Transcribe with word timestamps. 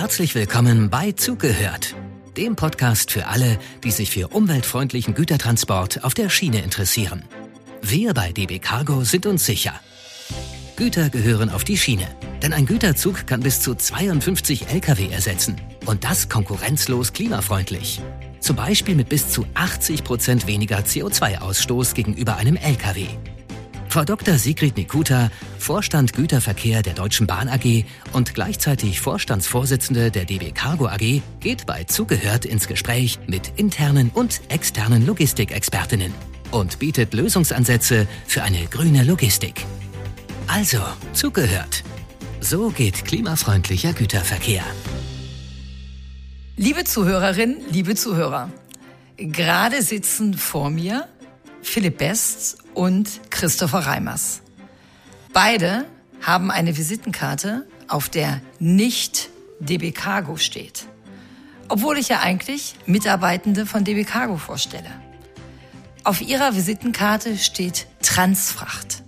Herzlich 0.00 0.34
willkommen 0.34 0.88
bei 0.88 1.12
Zugehört, 1.12 1.94
dem 2.34 2.56
Podcast 2.56 3.10
für 3.10 3.26
alle, 3.26 3.58
die 3.84 3.90
sich 3.90 4.10
für 4.10 4.28
umweltfreundlichen 4.28 5.12
Gütertransport 5.12 6.04
auf 6.04 6.14
der 6.14 6.30
Schiene 6.30 6.62
interessieren. 6.62 7.22
Wir 7.82 8.14
bei 8.14 8.32
DB 8.32 8.60
Cargo 8.60 9.04
sind 9.04 9.26
uns 9.26 9.44
sicher. 9.44 9.78
Güter 10.76 11.10
gehören 11.10 11.50
auf 11.50 11.64
die 11.64 11.76
Schiene, 11.76 12.08
denn 12.42 12.54
ein 12.54 12.64
Güterzug 12.64 13.26
kann 13.26 13.40
bis 13.40 13.60
zu 13.60 13.74
52 13.74 14.68
Lkw 14.70 15.10
ersetzen 15.10 15.60
und 15.84 16.02
das 16.02 16.30
konkurrenzlos 16.30 17.12
klimafreundlich. 17.12 18.00
Zum 18.40 18.56
Beispiel 18.56 18.94
mit 18.94 19.10
bis 19.10 19.28
zu 19.28 19.44
80 19.52 20.02
Prozent 20.02 20.46
weniger 20.46 20.78
CO2-Ausstoß 20.78 21.92
gegenüber 21.92 22.38
einem 22.38 22.56
Lkw. 22.56 23.06
Frau 23.90 24.04
Dr. 24.04 24.38
Sigrid 24.38 24.76
Nikuta, 24.76 25.32
Vorstand 25.58 26.12
Güterverkehr 26.12 26.80
der 26.80 26.94
Deutschen 26.94 27.26
Bahn 27.26 27.48
AG 27.48 27.84
und 28.12 28.34
gleichzeitig 28.34 29.00
Vorstandsvorsitzende 29.00 30.12
der 30.12 30.24
DB 30.24 30.52
Cargo 30.52 30.86
AG, 30.86 31.22
geht 31.40 31.66
bei 31.66 31.82
Zugehört 31.82 32.44
ins 32.44 32.68
Gespräch 32.68 33.18
mit 33.26 33.58
internen 33.58 34.12
und 34.14 34.42
externen 34.48 35.04
Logistikexpertinnen 35.04 36.14
und 36.52 36.78
bietet 36.78 37.14
Lösungsansätze 37.14 38.06
für 38.28 38.44
eine 38.44 38.64
grüne 38.66 39.02
Logistik. 39.02 39.66
Also, 40.46 40.78
zugehört. 41.12 41.82
So 42.40 42.70
geht 42.70 43.04
klimafreundlicher 43.04 43.92
Güterverkehr. 43.92 44.62
Liebe 46.56 46.84
Zuhörerinnen, 46.84 47.56
liebe 47.72 47.96
Zuhörer, 47.96 48.50
gerade 49.16 49.82
sitzen 49.82 50.34
vor 50.34 50.70
mir 50.70 51.08
Philipp 51.62 51.98
Best 51.98 52.58
und 52.80 53.20
Christopher 53.28 53.80
Reimers. 53.80 54.40
Beide 55.34 55.84
haben 56.22 56.50
eine 56.50 56.78
Visitenkarte, 56.78 57.66
auf 57.88 58.08
der 58.08 58.40
nicht 58.58 59.28
DB 59.58 59.92
Cargo 59.92 60.38
steht. 60.38 60.86
Obwohl 61.68 61.98
ich 61.98 62.08
ja 62.08 62.20
eigentlich 62.20 62.76
Mitarbeitende 62.86 63.66
von 63.66 63.84
DB 63.84 64.04
Cargo 64.04 64.38
vorstelle. 64.38 64.90
Auf 66.04 66.22
ihrer 66.22 66.56
Visitenkarte 66.56 67.36
steht 67.36 67.86
Transfracht. 68.00 69.02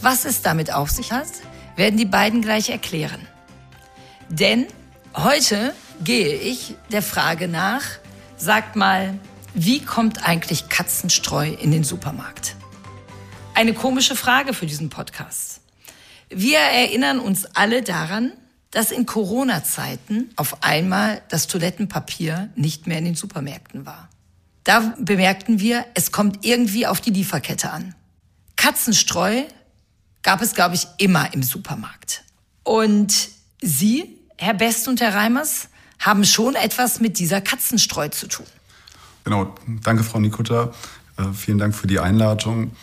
Was 0.00 0.24
es 0.24 0.42
damit 0.42 0.72
auf 0.72 0.90
sich 0.90 1.10
hat, 1.10 1.26
werden 1.74 1.96
die 1.96 2.06
beiden 2.06 2.42
gleich 2.42 2.70
erklären. 2.70 3.26
Denn 4.28 4.68
heute 5.16 5.74
gehe 6.04 6.36
ich 6.36 6.76
der 6.92 7.02
Frage 7.02 7.48
nach, 7.48 7.82
sagt 8.36 8.76
mal, 8.76 9.18
wie 9.52 9.80
kommt 9.80 10.28
eigentlich 10.28 10.68
Katzenstreu 10.68 11.48
in 11.48 11.72
den 11.72 11.82
Supermarkt? 11.82 12.54
Eine 13.60 13.74
komische 13.74 14.16
Frage 14.16 14.54
für 14.54 14.64
diesen 14.64 14.88
Podcast. 14.88 15.60
Wir 16.30 16.56
erinnern 16.56 17.20
uns 17.20 17.44
alle 17.44 17.82
daran, 17.82 18.32
dass 18.70 18.90
in 18.90 19.04
Corona-Zeiten 19.04 20.30
auf 20.36 20.62
einmal 20.62 21.20
das 21.28 21.46
Toilettenpapier 21.46 22.48
nicht 22.56 22.86
mehr 22.86 22.96
in 22.96 23.04
den 23.04 23.16
Supermärkten 23.16 23.84
war. 23.84 24.08
Da 24.64 24.94
bemerkten 24.98 25.60
wir, 25.60 25.84
es 25.92 26.10
kommt 26.10 26.42
irgendwie 26.42 26.86
auf 26.86 27.02
die 27.02 27.10
Lieferkette 27.10 27.70
an. 27.70 27.94
Katzenstreu 28.56 29.42
gab 30.22 30.40
es, 30.40 30.54
glaube 30.54 30.74
ich, 30.74 30.86
immer 30.96 31.34
im 31.34 31.42
Supermarkt. 31.42 32.24
Und 32.62 33.28
Sie, 33.60 34.20
Herr 34.38 34.54
Best 34.54 34.88
und 34.88 35.02
Herr 35.02 35.14
Reimers, 35.14 35.68
haben 35.98 36.24
schon 36.24 36.54
etwas 36.54 37.00
mit 37.00 37.18
dieser 37.18 37.42
Katzenstreu 37.42 38.08
zu 38.08 38.26
tun. 38.26 38.46
Genau, 39.24 39.54
danke 39.82 40.02
Frau 40.02 40.18
Nikutta. 40.18 40.72
Äh, 41.18 41.34
vielen 41.34 41.58
Dank 41.58 41.74
für 41.74 41.86
die 41.86 42.00
Einladung. 42.00 42.74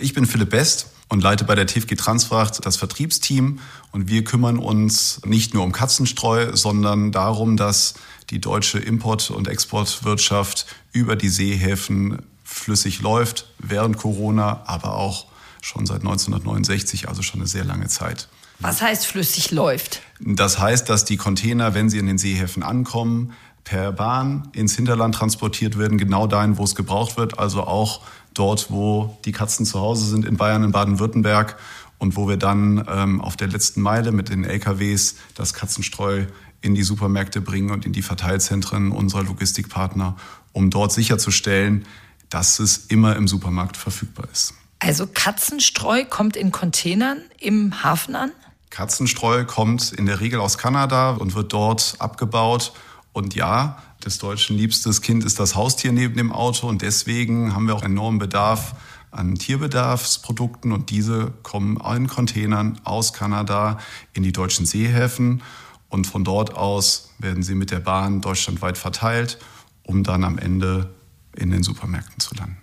Ich 0.00 0.14
bin 0.14 0.24
Philipp 0.24 0.48
Best 0.48 0.86
und 1.10 1.22
leite 1.22 1.44
bei 1.44 1.54
der 1.54 1.66
TFG 1.66 1.94
Transfracht 1.94 2.64
das 2.64 2.78
Vertriebsteam. 2.78 3.58
Und 3.92 4.08
wir 4.08 4.24
kümmern 4.24 4.58
uns 4.58 5.20
nicht 5.26 5.52
nur 5.52 5.62
um 5.62 5.72
Katzenstreu, 5.72 6.56
sondern 6.56 7.12
darum, 7.12 7.58
dass 7.58 7.94
die 8.30 8.40
deutsche 8.40 8.78
Import- 8.78 9.30
und 9.30 9.46
Exportwirtschaft 9.46 10.64
über 10.92 11.16
die 11.16 11.28
Seehäfen 11.28 12.22
flüssig 12.44 13.02
läuft, 13.02 13.46
während 13.58 13.98
Corona, 13.98 14.62
aber 14.64 14.94
auch 14.94 15.26
schon 15.60 15.84
seit 15.84 16.00
1969, 16.00 17.08
also 17.08 17.20
schon 17.20 17.40
eine 17.40 17.48
sehr 17.48 17.64
lange 17.64 17.88
Zeit. 17.88 18.28
Was 18.58 18.80
heißt 18.80 19.06
flüssig 19.06 19.50
läuft? 19.50 20.00
Das 20.18 20.58
heißt, 20.58 20.88
dass 20.88 21.04
die 21.04 21.18
Container, 21.18 21.74
wenn 21.74 21.90
sie 21.90 21.98
in 21.98 22.06
den 22.06 22.18
Seehäfen 22.18 22.62
ankommen, 22.62 23.34
per 23.64 23.92
Bahn 23.92 24.48
ins 24.52 24.74
Hinterland 24.74 25.14
transportiert 25.14 25.78
werden, 25.78 25.98
genau 25.98 26.26
dahin, 26.26 26.56
wo 26.56 26.64
es 26.64 26.74
gebraucht 26.74 27.16
wird, 27.16 27.38
also 27.38 27.64
auch 27.64 28.00
dort, 28.40 28.70
wo 28.70 29.18
die 29.26 29.32
Katzen 29.32 29.66
zu 29.66 29.78
Hause 29.78 30.06
sind, 30.06 30.24
in 30.24 30.38
Bayern, 30.38 30.64
in 30.64 30.72
Baden-Württemberg 30.72 31.56
und 31.98 32.16
wo 32.16 32.26
wir 32.26 32.38
dann 32.38 32.84
ähm, 32.88 33.20
auf 33.20 33.36
der 33.36 33.48
letzten 33.48 33.82
Meile 33.82 34.12
mit 34.12 34.30
den 34.30 34.44
LKWs 34.44 35.16
das 35.34 35.52
Katzenstreu 35.52 36.24
in 36.62 36.74
die 36.74 36.82
Supermärkte 36.82 37.42
bringen 37.42 37.70
und 37.70 37.84
in 37.84 37.92
die 37.92 38.00
Verteilzentren 38.00 38.92
unserer 38.92 39.24
Logistikpartner, 39.24 40.16
um 40.52 40.70
dort 40.70 40.92
sicherzustellen, 40.92 41.84
dass 42.30 42.58
es 42.58 42.86
immer 42.86 43.14
im 43.16 43.28
Supermarkt 43.28 43.76
verfügbar 43.76 44.26
ist. 44.32 44.54
Also 44.78 45.06
Katzenstreu 45.06 46.06
kommt 46.06 46.36
in 46.36 46.50
Containern 46.50 47.20
im 47.38 47.84
Hafen 47.84 48.16
an? 48.16 48.32
Katzenstreu 48.70 49.44
kommt 49.44 49.92
in 49.92 50.06
der 50.06 50.20
Regel 50.20 50.40
aus 50.40 50.56
Kanada 50.56 51.10
und 51.10 51.34
wird 51.34 51.52
dort 51.52 51.96
abgebaut 51.98 52.72
und 53.12 53.34
ja, 53.34 53.82
des 54.04 54.18
Deutschen 54.18 54.56
liebstes 54.56 55.02
Kind 55.02 55.24
ist 55.24 55.38
das 55.38 55.54
Haustier 55.54 55.92
neben 55.92 56.16
dem 56.16 56.32
Auto 56.32 56.68
und 56.68 56.82
deswegen 56.82 57.54
haben 57.54 57.66
wir 57.66 57.74
auch 57.74 57.82
enormen 57.82 58.18
Bedarf 58.18 58.74
an 59.10 59.34
Tierbedarfsprodukten 59.34 60.72
und 60.72 60.90
diese 60.90 61.32
kommen 61.42 61.78
in 61.96 62.06
Containern 62.06 62.80
aus 62.84 63.12
Kanada 63.12 63.78
in 64.12 64.22
die 64.22 64.32
deutschen 64.32 64.66
Seehäfen 64.66 65.42
und 65.88 66.06
von 66.06 66.24
dort 66.24 66.54
aus 66.54 67.10
werden 67.18 67.42
sie 67.42 67.54
mit 67.54 67.72
der 67.72 67.80
Bahn 67.80 68.20
deutschlandweit 68.20 68.78
verteilt, 68.78 69.38
um 69.82 70.04
dann 70.04 70.24
am 70.24 70.38
Ende 70.38 70.94
in 71.36 71.50
den 71.50 71.62
Supermärkten 71.62 72.20
zu 72.20 72.34
landen. 72.36 72.56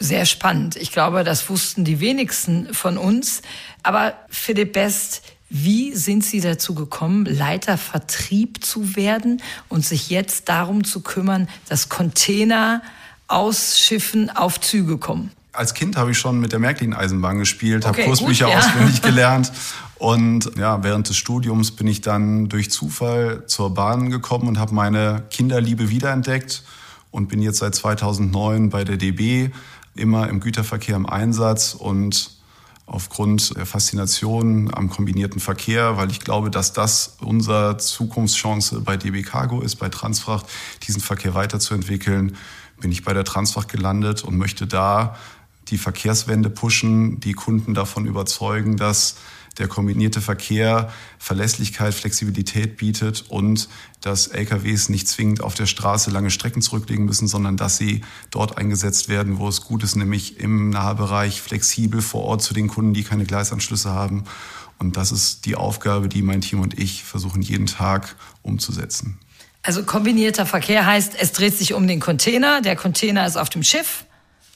Sehr 0.00 0.26
spannend. 0.26 0.76
Ich 0.76 0.92
glaube, 0.92 1.24
das 1.24 1.48
wussten 1.48 1.84
die 1.84 2.00
wenigsten 2.00 2.74
von 2.74 2.98
uns. 2.98 3.42
Aber 3.82 4.14
Philipp 4.28 4.74
Best, 4.74 5.22
wie 5.50 5.94
sind 5.94 6.24
Sie 6.24 6.40
dazu 6.40 6.74
gekommen, 6.74 7.26
Leiter 7.26 7.78
Vertrieb 7.78 8.64
zu 8.64 8.96
werden 8.96 9.42
und 9.68 9.84
sich 9.84 10.10
jetzt 10.10 10.48
darum 10.48 10.84
zu 10.84 11.00
kümmern, 11.00 11.48
dass 11.68 11.88
Container 11.88 12.82
aus 13.28 13.78
Schiffen 13.78 14.30
auf 14.30 14.60
Züge 14.60 14.98
kommen? 14.98 15.30
Als 15.52 15.74
Kind 15.74 15.96
habe 15.96 16.10
ich 16.10 16.18
schon 16.18 16.40
mit 16.40 16.50
der 16.50 16.58
Märklin-Eisenbahn 16.58 17.38
gespielt, 17.38 17.86
okay, 17.86 18.02
habe 18.02 18.08
Kursbücher 18.08 18.48
ja. 18.48 18.58
auswendig 18.58 19.02
gelernt. 19.02 19.52
Und 19.96 20.50
ja, 20.58 20.82
während 20.82 21.08
des 21.08 21.16
Studiums 21.16 21.70
bin 21.70 21.86
ich 21.86 22.00
dann 22.00 22.48
durch 22.48 22.70
Zufall 22.70 23.44
zur 23.46 23.72
Bahn 23.72 24.10
gekommen 24.10 24.48
und 24.48 24.58
habe 24.58 24.74
meine 24.74 25.22
Kinderliebe 25.30 25.90
wiederentdeckt 25.90 26.64
und 27.12 27.28
bin 27.28 27.40
jetzt 27.40 27.58
seit 27.58 27.76
2009 27.76 28.70
bei 28.70 28.82
der 28.82 28.96
DB, 28.96 29.50
immer 29.94 30.28
im 30.28 30.40
Güterverkehr 30.40 30.96
im 30.96 31.06
Einsatz 31.06 31.74
und 31.74 32.32
aufgrund 32.86 33.56
der 33.56 33.66
Faszination 33.66 34.72
am 34.74 34.90
kombinierten 34.90 35.40
Verkehr, 35.40 35.96
weil 35.96 36.10
ich 36.10 36.20
glaube, 36.20 36.50
dass 36.50 36.72
das 36.72 37.16
unsere 37.20 37.76
Zukunftschance 37.78 38.80
bei 38.80 38.96
DB 38.96 39.22
Cargo 39.22 39.60
ist, 39.60 39.76
bei 39.76 39.88
Transfracht, 39.88 40.46
diesen 40.86 41.00
Verkehr 41.00 41.34
weiterzuentwickeln, 41.34 42.36
bin 42.80 42.92
ich 42.92 43.04
bei 43.04 43.14
der 43.14 43.24
Transfracht 43.24 43.68
gelandet 43.68 44.22
und 44.24 44.36
möchte 44.36 44.66
da 44.66 45.16
die 45.68 45.78
Verkehrswende 45.78 46.50
pushen, 46.50 47.20
die 47.20 47.32
Kunden 47.32 47.74
davon 47.74 48.06
überzeugen, 48.06 48.76
dass 48.76 49.16
der 49.58 49.68
kombinierte 49.68 50.20
Verkehr 50.20 50.92
Verlässlichkeit, 51.18 51.94
Flexibilität 51.94 52.76
bietet 52.76 53.24
und 53.28 53.68
dass 54.00 54.26
LKWs 54.26 54.88
nicht 54.88 55.08
zwingend 55.08 55.40
auf 55.40 55.54
der 55.54 55.66
Straße 55.66 56.10
lange 56.10 56.30
Strecken 56.30 56.60
zurücklegen 56.60 57.04
müssen, 57.04 57.28
sondern 57.28 57.56
dass 57.56 57.76
sie 57.76 58.02
dort 58.30 58.58
eingesetzt 58.58 59.08
werden, 59.08 59.38
wo 59.38 59.48
es 59.48 59.62
gut 59.62 59.82
ist, 59.82 59.96
nämlich 59.96 60.40
im 60.40 60.70
Nahbereich 60.70 61.40
flexibel 61.40 62.02
vor 62.02 62.24
Ort 62.24 62.42
zu 62.42 62.54
den 62.54 62.68
Kunden, 62.68 62.94
die 62.94 63.04
keine 63.04 63.24
Gleisanschlüsse 63.24 63.90
haben. 63.90 64.24
Und 64.78 64.96
das 64.96 65.12
ist 65.12 65.46
die 65.46 65.54
Aufgabe, 65.54 66.08
die 66.08 66.22
mein 66.22 66.40
Team 66.40 66.60
und 66.60 66.78
ich 66.78 67.04
versuchen 67.04 67.40
jeden 67.40 67.66
Tag 67.66 68.16
umzusetzen. 68.42 69.18
Also 69.62 69.82
kombinierter 69.84 70.44
Verkehr 70.44 70.84
heißt, 70.84 71.14
es 71.18 71.32
dreht 71.32 71.56
sich 71.56 71.72
um 71.72 71.86
den 71.86 72.00
Container. 72.00 72.60
Der 72.60 72.76
Container 72.76 73.26
ist 73.26 73.36
auf 73.36 73.48
dem 73.48 73.62
Schiff, 73.62 74.04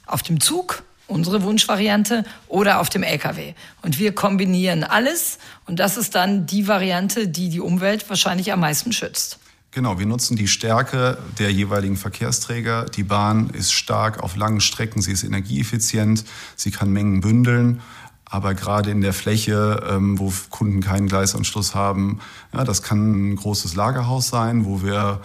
auf 0.07 0.23
dem 0.23 0.41
Zug 0.41 0.83
unsere 1.09 1.43
Wunschvariante, 1.43 2.25
oder 2.47 2.79
auf 2.79 2.89
dem 2.89 3.03
LKW. 3.03 3.55
Und 3.83 3.99
wir 3.99 4.15
kombinieren 4.15 4.85
alles 4.85 5.39
und 5.67 5.81
das 5.81 5.97
ist 5.97 6.15
dann 6.15 6.47
die 6.47 6.69
Variante, 6.69 7.27
die 7.27 7.49
die 7.49 7.61
Umwelt 7.61 8.09
wahrscheinlich 8.09 8.53
am 8.53 8.61
meisten 8.61 8.93
schützt. 8.93 9.41
Genau, 9.71 9.99
wir 9.99 10.07
nutzen 10.07 10.37
die 10.37 10.49
Stärke 10.49 11.19
der 11.39 11.53
jeweiligen 11.53 11.97
Verkehrsträger. 11.97 12.87
Die 12.87 13.03
Bahn 13.03 13.51
ist 13.51 13.73
stark 13.73 14.23
auf 14.23 14.35
langen 14.37 14.61
Strecken, 14.61 15.03
sie 15.03 15.13
ist 15.13 15.25
energieeffizient, 15.25 16.25
sie 16.57 16.71
kann 16.71 16.91
Mengen 16.91 17.21
bündeln. 17.21 17.81
Aber 18.25 18.55
gerade 18.55 18.91
in 18.91 19.01
der 19.01 19.15
Fläche, 19.15 19.83
ähm, 19.89 20.19
wo 20.19 20.33
Kunden 20.51 20.81
keinen 20.81 21.07
Gleisanschluss 21.07 21.75
haben, 21.75 22.21
ja, 22.53 22.65
das 22.65 22.83
kann 22.83 23.33
ein 23.33 23.37
großes 23.37 23.75
Lagerhaus 23.75 24.29
sein, 24.29 24.67
wo 24.67 24.83
wir 24.83 25.21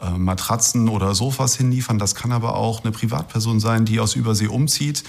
Matratzen 0.00 0.88
oder 0.88 1.14
Sofas 1.14 1.56
hinliefern. 1.56 1.98
Das 1.98 2.14
kann 2.14 2.32
aber 2.32 2.54
auch 2.54 2.84
eine 2.84 2.92
Privatperson 2.92 3.60
sein, 3.60 3.84
die 3.84 4.00
aus 4.00 4.14
Übersee 4.14 4.46
umzieht. 4.46 5.04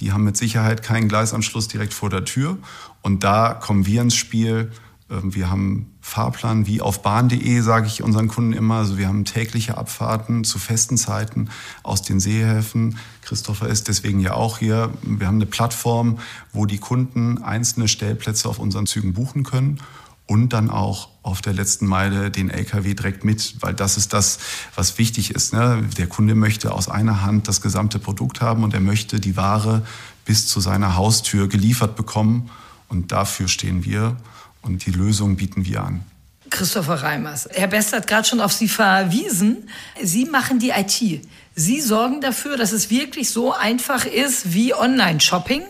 Die 0.00 0.12
haben 0.12 0.24
mit 0.24 0.36
Sicherheit 0.36 0.82
keinen 0.82 1.08
Gleisanschluss 1.08 1.68
direkt 1.68 1.94
vor 1.94 2.10
der 2.10 2.24
Tür. 2.24 2.58
Und 3.02 3.24
da 3.24 3.54
kommen 3.54 3.86
wir 3.86 4.02
ins 4.02 4.14
Spiel. 4.14 4.72
Ähm, 5.10 5.34
wir 5.34 5.50
haben 5.50 5.90
Fahrplan 6.00 6.66
wie 6.66 6.80
auf 6.80 7.02
bahn.de, 7.02 7.60
sage 7.60 7.86
ich 7.86 8.02
unseren 8.02 8.28
Kunden 8.28 8.52
immer. 8.52 8.76
Also 8.76 8.98
wir 8.98 9.08
haben 9.08 9.24
tägliche 9.24 9.78
Abfahrten 9.78 10.44
zu 10.44 10.58
festen 10.58 10.96
Zeiten 10.96 11.48
aus 11.82 12.02
den 12.02 12.20
Seehäfen. 12.20 12.98
Christopher 13.22 13.68
ist 13.68 13.88
deswegen 13.88 14.20
ja 14.20 14.34
auch 14.34 14.58
hier. 14.58 14.90
Wir 15.02 15.26
haben 15.26 15.36
eine 15.36 15.46
Plattform, 15.46 16.18
wo 16.52 16.66
die 16.66 16.78
Kunden 16.78 17.42
einzelne 17.42 17.88
Stellplätze 17.88 18.48
auf 18.48 18.58
unseren 18.58 18.86
Zügen 18.86 19.14
buchen 19.14 19.44
können 19.44 19.80
und 20.26 20.52
dann 20.52 20.70
auch 20.70 21.08
auf 21.22 21.42
der 21.42 21.52
letzten 21.52 21.86
Meile 21.86 22.30
den 22.30 22.50
LKW 22.50 22.94
direkt 22.94 23.24
mit, 23.24 23.56
weil 23.60 23.74
das 23.74 23.96
ist 23.96 24.12
das, 24.12 24.38
was 24.74 24.98
wichtig 24.98 25.34
ist. 25.34 25.52
Ne? 25.52 25.82
Der 25.98 26.06
Kunde 26.06 26.34
möchte 26.34 26.72
aus 26.72 26.88
einer 26.88 27.22
Hand 27.22 27.48
das 27.48 27.60
gesamte 27.60 27.98
Produkt 27.98 28.40
haben 28.40 28.62
und 28.62 28.74
er 28.74 28.80
möchte 28.80 29.20
die 29.20 29.36
Ware 29.36 29.86
bis 30.24 30.46
zu 30.46 30.60
seiner 30.60 30.96
Haustür 30.96 31.48
geliefert 31.48 31.96
bekommen. 31.96 32.50
Und 32.88 33.12
dafür 33.12 33.48
stehen 33.48 33.84
wir 33.84 34.16
und 34.62 34.86
die 34.86 34.90
Lösung 34.90 35.36
bieten 35.36 35.64
wir 35.64 35.82
an. 35.82 36.04
Christopher 36.50 37.02
Reimers. 37.02 37.48
Herr 37.52 37.66
Best 37.66 37.92
hat 37.92 38.06
gerade 38.06 38.28
schon 38.28 38.40
auf 38.40 38.52
Sie 38.52 38.68
verwiesen. 38.68 39.68
Sie 40.02 40.24
machen 40.24 40.58
die 40.58 40.70
IT. 40.70 41.26
Sie 41.56 41.80
sorgen 41.80 42.20
dafür, 42.20 42.56
dass 42.56 42.72
es 42.72 42.90
wirklich 42.90 43.30
so 43.30 43.52
einfach 43.52 44.04
ist 44.04 44.52
wie 44.54 44.74
Online-Shopping, 44.74 45.62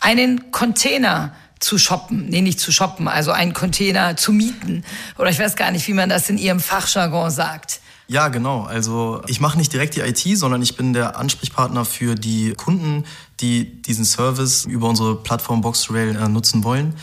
einen 0.00 0.50
Container 0.50 1.34
zu 1.62 1.78
shoppen, 1.78 2.28
nee, 2.28 2.40
nicht 2.40 2.60
zu 2.60 2.72
shoppen, 2.72 3.08
also 3.08 3.30
einen 3.30 3.52
Container 3.52 4.16
zu 4.16 4.32
mieten. 4.32 4.84
Oder 5.18 5.30
ich 5.30 5.38
weiß 5.38 5.56
gar 5.56 5.70
nicht, 5.70 5.86
wie 5.88 5.92
man 5.92 6.08
das 6.08 6.28
in 6.28 6.38
Ihrem 6.38 6.60
Fachjargon 6.60 7.30
sagt. 7.30 7.80
Ja, 8.08 8.28
genau. 8.28 8.64
Also 8.64 9.22
ich 9.26 9.40
mache 9.40 9.56
nicht 9.56 9.72
direkt 9.72 9.96
die 9.96 10.00
IT, 10.00 10.38
sondern 10.38 10.60
ich 10.60 10.76
bin 10.76 10.92
der 10.92 11.16
Ansprechpartner 11.16 11.84
für 11.84 12.14
die 12.14 12.52
Kunden, 12.54 13.04
die 13.40 13.80
diesen 13.82 14.04
Service 14.04 14.64
über 14.64 14.88
unsere 14.88 15.16
Plattform 15.16 15.62
Box2Rail 15.62 16.22
äh, 16.22 16.28
nutzen 16.28 16.64
wollen. 16.64 16.94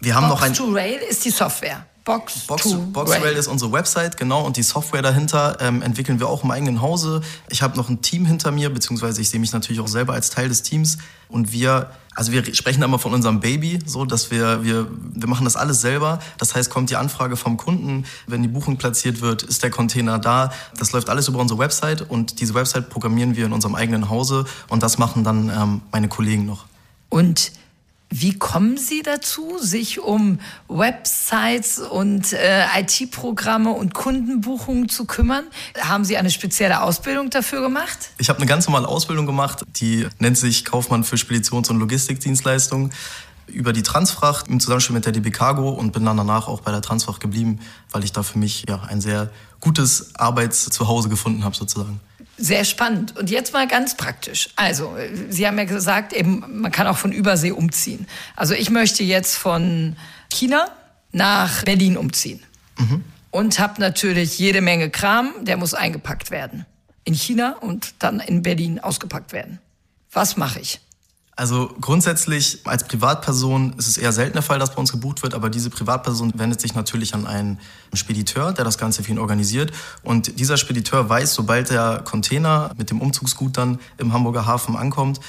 Wir 0.00 0.14
haben 0.14 0.28
Box 0.28 0.40
noch 0.40 0.46
ein. 0.46 0.54
to 0.54 0.64
Rail 0.66 0.98
ist 1.08 1.24
die 1.24 1.30
Software. 1.30 1.86
Box, 2.08 2.46
Box, 2.46 2.62
to 2.62 2.78
Box 2.78 3.10
Rail. 3.10 3.22
Rail 3.22 3.36
ist 3.36 3.48
unsere 3.48 3.70
Website, 3.70 4.16
genau, 4.16 4.46
und 4.46 4.56
die 4.56 4.62
Software 4.62 5.02
dahinter 5.02 5.58
ähm, 5.60 5.82
entwickeln 5.82 6.18
wir 6.18 6.28
auch 6.28 6.42
im 6.42 6.50
eigenen 6.50 6.80
Hause. 6.80 7.20
Ich 7.50 7.60
habe 7.60 7.76
noch 7.76 7.90
ein 7.90 8.00
Team 8.00 8.24
hinter 8.24 8.50
mir, 8.50 8.70
beziehungsweise 8.70 9.20
ich 9.20 9.28
sehe 9.28 9.38
mich 9.38 9.52
natürlich 9.52 9.80
auch 9.80 9.88
selber 9.88 10.14
als 10.14 10.30
Teil 10.30 10.48
des 10.48 10.62
Teams. 10.62 10.96
Und 11.28 11.52
wir, 11.52 11.90
also 12.18 12.32
wir 12.32 12.52
sprechen 12.52 12.82
immer 12.82 12.98
von 12.98 13.14
unserem 13.14 13.38
Baby, 13.38 13.78
so 13.86 14.04
dass 14.04 14.32
wir, 14.32 14.64
wir, 14.64 14.88
wir 14.90 15.28
machen 15.28 15.44
das 15.44 15.54
alles 15.54 15.80
selber. 15.80 16.18
Das 16.36 16.52
heißt, 16.52 16.68
kommt 16.68 16.90
die 16.90 16.96
Anfrage 16.96 17.36
vom 17.36 17.56
Kunden, 17.56 18.06
wenn 18.26 18.42
die 18.42 18.48
Buchung 18.48 18.76
platziert 18.76 19.20
wird, 19.20 19.44
ist 19.44 19.62
der 19.62 19.70
Container 19.70 20.18
da. 20.18 20.52
Das 20.76 20.90
läuft 20.90 21.10
alles 21.10 21.28
über 21.28 21.38
unsere 21.38 21.60
Website 21.60 22.02
und 22.10 22.40
diese 22.40 22.54
Website 22.54 22.90
programmieren 22.90 23.36
wir 23.36 23.46
in 23.46 23.52
unserem 23.52 23.76
eigenen 23.76 24.10
Hause 24.10 24.46
und 24.66 24.82
das 24.82 24.98
machen 24.98 25.22
dann 25.22 25.48
ähm, 25.48 25.80
meine 25.92 26.08
Kollegen 26.08 26.44
noch. 26.44 26.64
Und 27.08 27.52
wie 28.10 28.38
kommen 28.38 28.78
Sie 28.78 29.02
dazu, 29.02 29.58
sich 29.58 30.00
um 30.00 30.40
Websites 30.68 31.78
und 31.78 32.32
äh, 32.32 32.64
IT-Programme 32.80 33.70
und 33.70 33.92
Kundenbuchungen 33.92 34.88
zu 34.88 35.04
kümmern? 35.04 35.44
Haben 35.78 36.04
Sie 36.04 36.16
eine 36.16 36.30
spezielle 36.30 36.82
Ausbildung 36.82 37.28
dafür 37.28 37.60
gemacht? 37.60 38.10
Ich 38.18 38.30
habe 38.30 38.38
eine 38.38 38.46
ganz 38.46 38.66
normale 38.66 38.88
Ausbildung 38.88 39.26
gemacht, 39.26 39.64
die 39.76 40.06
nennt 40.18 40.38
sich 40.38 40.64
Kaufmann 40.64 41.04
für 41.04 41.16
Speditions- 41.16 41.68
und 41.68 41.78
Logistikdienstleistungen 41.78 42.92
über 43.46 43.72
die 43.72 43.82
Transfracht 43.82 44.48
im 44.48 44.60
Zusammenspiel 44.60 44.94
mit 44.94 45.04
der 45.04 45.12
DB 45.12 45.30
Cargo 45.30 45.70
und 45.70 45.92
bin 45.92 46.04
dann 46.04 46.16
danach 46.16 46.48
auch 46.48 46.60
bei 46.60 46.70
der 46.70 46.82
Transfracht 46.82 47.20
geblieben, 47.20 47.60
weil 47.90 48.04
ich 48.04 48.12
da 48.12 48.22
für 48.22 48.38
mich 48.38 48.64
ja 48.68 48.82
ein 48.88 49.00
sehr 49.00 49.30
gutes 49.60 50.14
Arbeitszuhause 50.14 51.08
gefunden 51.08 51.44
habe 51.44 51.56
sozusagen. 51.56 52.00
Sehr 52.38 52.64
spannend. 52.64 53.16
Und 53.16 53.30
jetzt 53.30 53.52
mal 53.52 53.66
ganz 53.66 53.96
praktisch. 53.96 54.48
Also, 54.54 54.96
Sie 55.28 55.46
haben 55.46 55.58
ja 55.58 55.64
gesagt, 55.64 56.12
eben, 56.12 56.60
man 56.60 56.70
kann 56.70 56.86
auch 56.86 56.96
von 56.96 57.10
Übersee 57.10 57.50
umziehen. 57.50 58.06
Also 58.36 58.54
ich 58.54 58.70
möchte 58.70 59.02
jetzt 59.02 59.36
von 59.36 59.96
China 60.32 60.68
nach 61.10 61.64
Berlin 61.64 61.96
umziehen. 61.96 62.40
Mhm. 62.78 63.04
Und 63.30 63.58
habe 63.58 63.80
natürlich 63.80 64.38
jede 64.38 64.60
Menge 64.60 64.88
Kram, 64.88 65.32
der 65.42 65.56
muss 65.56 65.74
eingepackt 65.74 66.30
werden. 66.30 66.64
In 67.04 67.14
China 67.14 67.56
und 67.60 67.94
dann 67.98 68.20
in 68.20 68.42
Berlin 68.42 68.78
ausgepackt 68.78 69.32
werden. 69.32 69.58
Was 70.12 70.36
mache 70.36 70.60
ich? 70.60 70.80
Also 71.38 71.72
grundsätzlich 71.80 72.58
als 72.64 72.82
Privatperson 72.82 73.74
ist 73.78 73.86
es 73.86 73.96
eher 73.96 74.10
selten 74.10 74.32
der 74.32 74.42
Fall, 74.42 74.58
dass 74.58 74.72
bei 74.74 74.80
uns 74.80 74.90
gebucht 74.90 75.22
wird, 75.22 75.34
aber 75.34 75.50
diese 75.50 75.70
Privatperson 75.70 76.32
wendet 76.34 76.60
sich 76.60 76.74
natürlich 76.74 77.14
an 77.14 77.28
einen 77.28 77.60
Spediteur, 77.94 78.52
der 78.52 78.64
das 78.64 78.76
Ganze 78.76 79.04
für 79.04 79.12
ihn 79.12 79.20
organisiert. 79.20 79.70
Und 80.02 80.40
dieser 80.40 80.56
Spediteur 80.56 81.08
weiß, 81.08 81.34
sobald 81.34 81.70
der 81.70 82.02
Container 82.04 82.72
mit 82.76 82.90
dem 82.90 83.00
Umzugsgut 83.00 83.56
dann 83.56 83.78
im 83.98 84.12
Hamburger 84.12 84.46
Hafen 84.46 84.74
ankommt, 84.74 85.20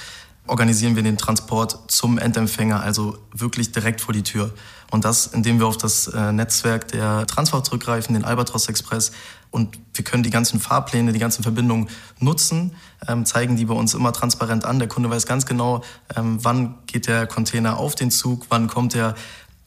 organisieren 0.48 0.96
wir 0.96 1.04
den 1.04 1.16
Transport 1.16 1.78
zum 1.92 2.18
Endempfänger, 2.18 2.82
also 2.82 3.16
wirklich 3.32 3.70
direkt 3.70 4.00
vor 4.00 4.12
die 4.12 4.24
Tür. 4.24 4.52
Und 4.90 5.04
das, 5.04 5.28
indem 5.28 5.60
wir 5.60 5.68
auf 5.68 5.78
das 5.78 6.08
äh, 6.08 6.32
Netzwerk 6.32 6.88
der 6.88 7.24
Transfahrt 7.28 7.66
zurückgreifen, 7.66 8.14
den 8.14 8.24
Albatros 8.24 8.68
Express. 8.68 9.12
Und 9.50 9.78
wir 9.94 10.04
können 10.04 10.22
die 10.22 10.30
ganzen 10.30 10.60
Fahrpläne, 10.60 11.12
die 11.12 11.18
ganzen 11.18 11.42
Verbindungen 11.42 11.88
nutzen, 12.18 12.76
ähm, 13.08 13.26
zeigen 13.26 13.56
die 13.56 13.64
bei 13.64 13.74
uns 13.74 13.94
immer 13.94 14.12
transparent 14.12 14.64
an. 14.64 14.78
Der 14.78 14.88
Kunde 14.88 15.10
weiß 15.10 15.26
ganz 15.26 15.46
genau, 15.46 15.82
ähm, 16.16 16.38
wann 16.42 16.76
geht 16.86 17.08
der 17.08 17.26
Container 17.26 17.78
auf 17.78 17.94
den 17.94 18.10
Zug, 18.10 18.46
wann 18.48 18.68
kommt 18.68 18.94
er 18.94 19.14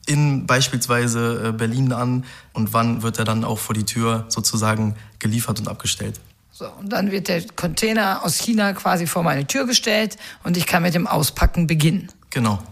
in 0.06 0.46
beispielsweise 0.46 1.48
äh, 1.48 1.52
Berlin 1.52 1.92
an 1.92 2.24
und 2.52 2.72
wann 2.72 3.02
wird 3.02 3.18
er 3.18 3.24
dann 3.24 3.44
auch 3.44 3.58
vor 3.58 3.74
die 3.74 3.84
Tür 3.84 4.26
sozusagen 4.28 4.96
geliefert 5.18 5.60
und 5.60 5.68
abgestellt. 5.68 6.20
So, 6.50 6.68
und 6.68 6.90
dann 6.90 7.10
wird 7.10 7.28
der 7.28 7.42
Container 7.48 8.24
aus 8.24 8.38
China 8.38 8.74
quasi 8.74 9.06
vor 9.06 9.22
meine 9.22 9.46
Tür 9.46 9.66
gestellt 9.66 10.16
und 10.44 10.56
ich 10.56 10.66
kann 10.66 10.82
mit 10.82 10.94
dem 10.94 11.06
Auspacken 11.06 11.66
beginnen. 11.66 12.12
Genau. 12.30 12.62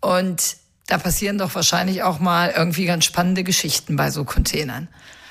Und 0.00 0.56
da 0.86 0.98
passieren 0.98 1.36
doch 1.36 1.54
wahrscheinlich 1.54 2.04
auch 2.04 2.20
mal 2.20 2.52
irgendwie 2.56 2.86
ganz 2.86 3.04
spannende 3.04 3.42
Geschichten 3.42 3.96
bei 3.96 4.10
so 4.10 4.24
Containern. 4.24 4.88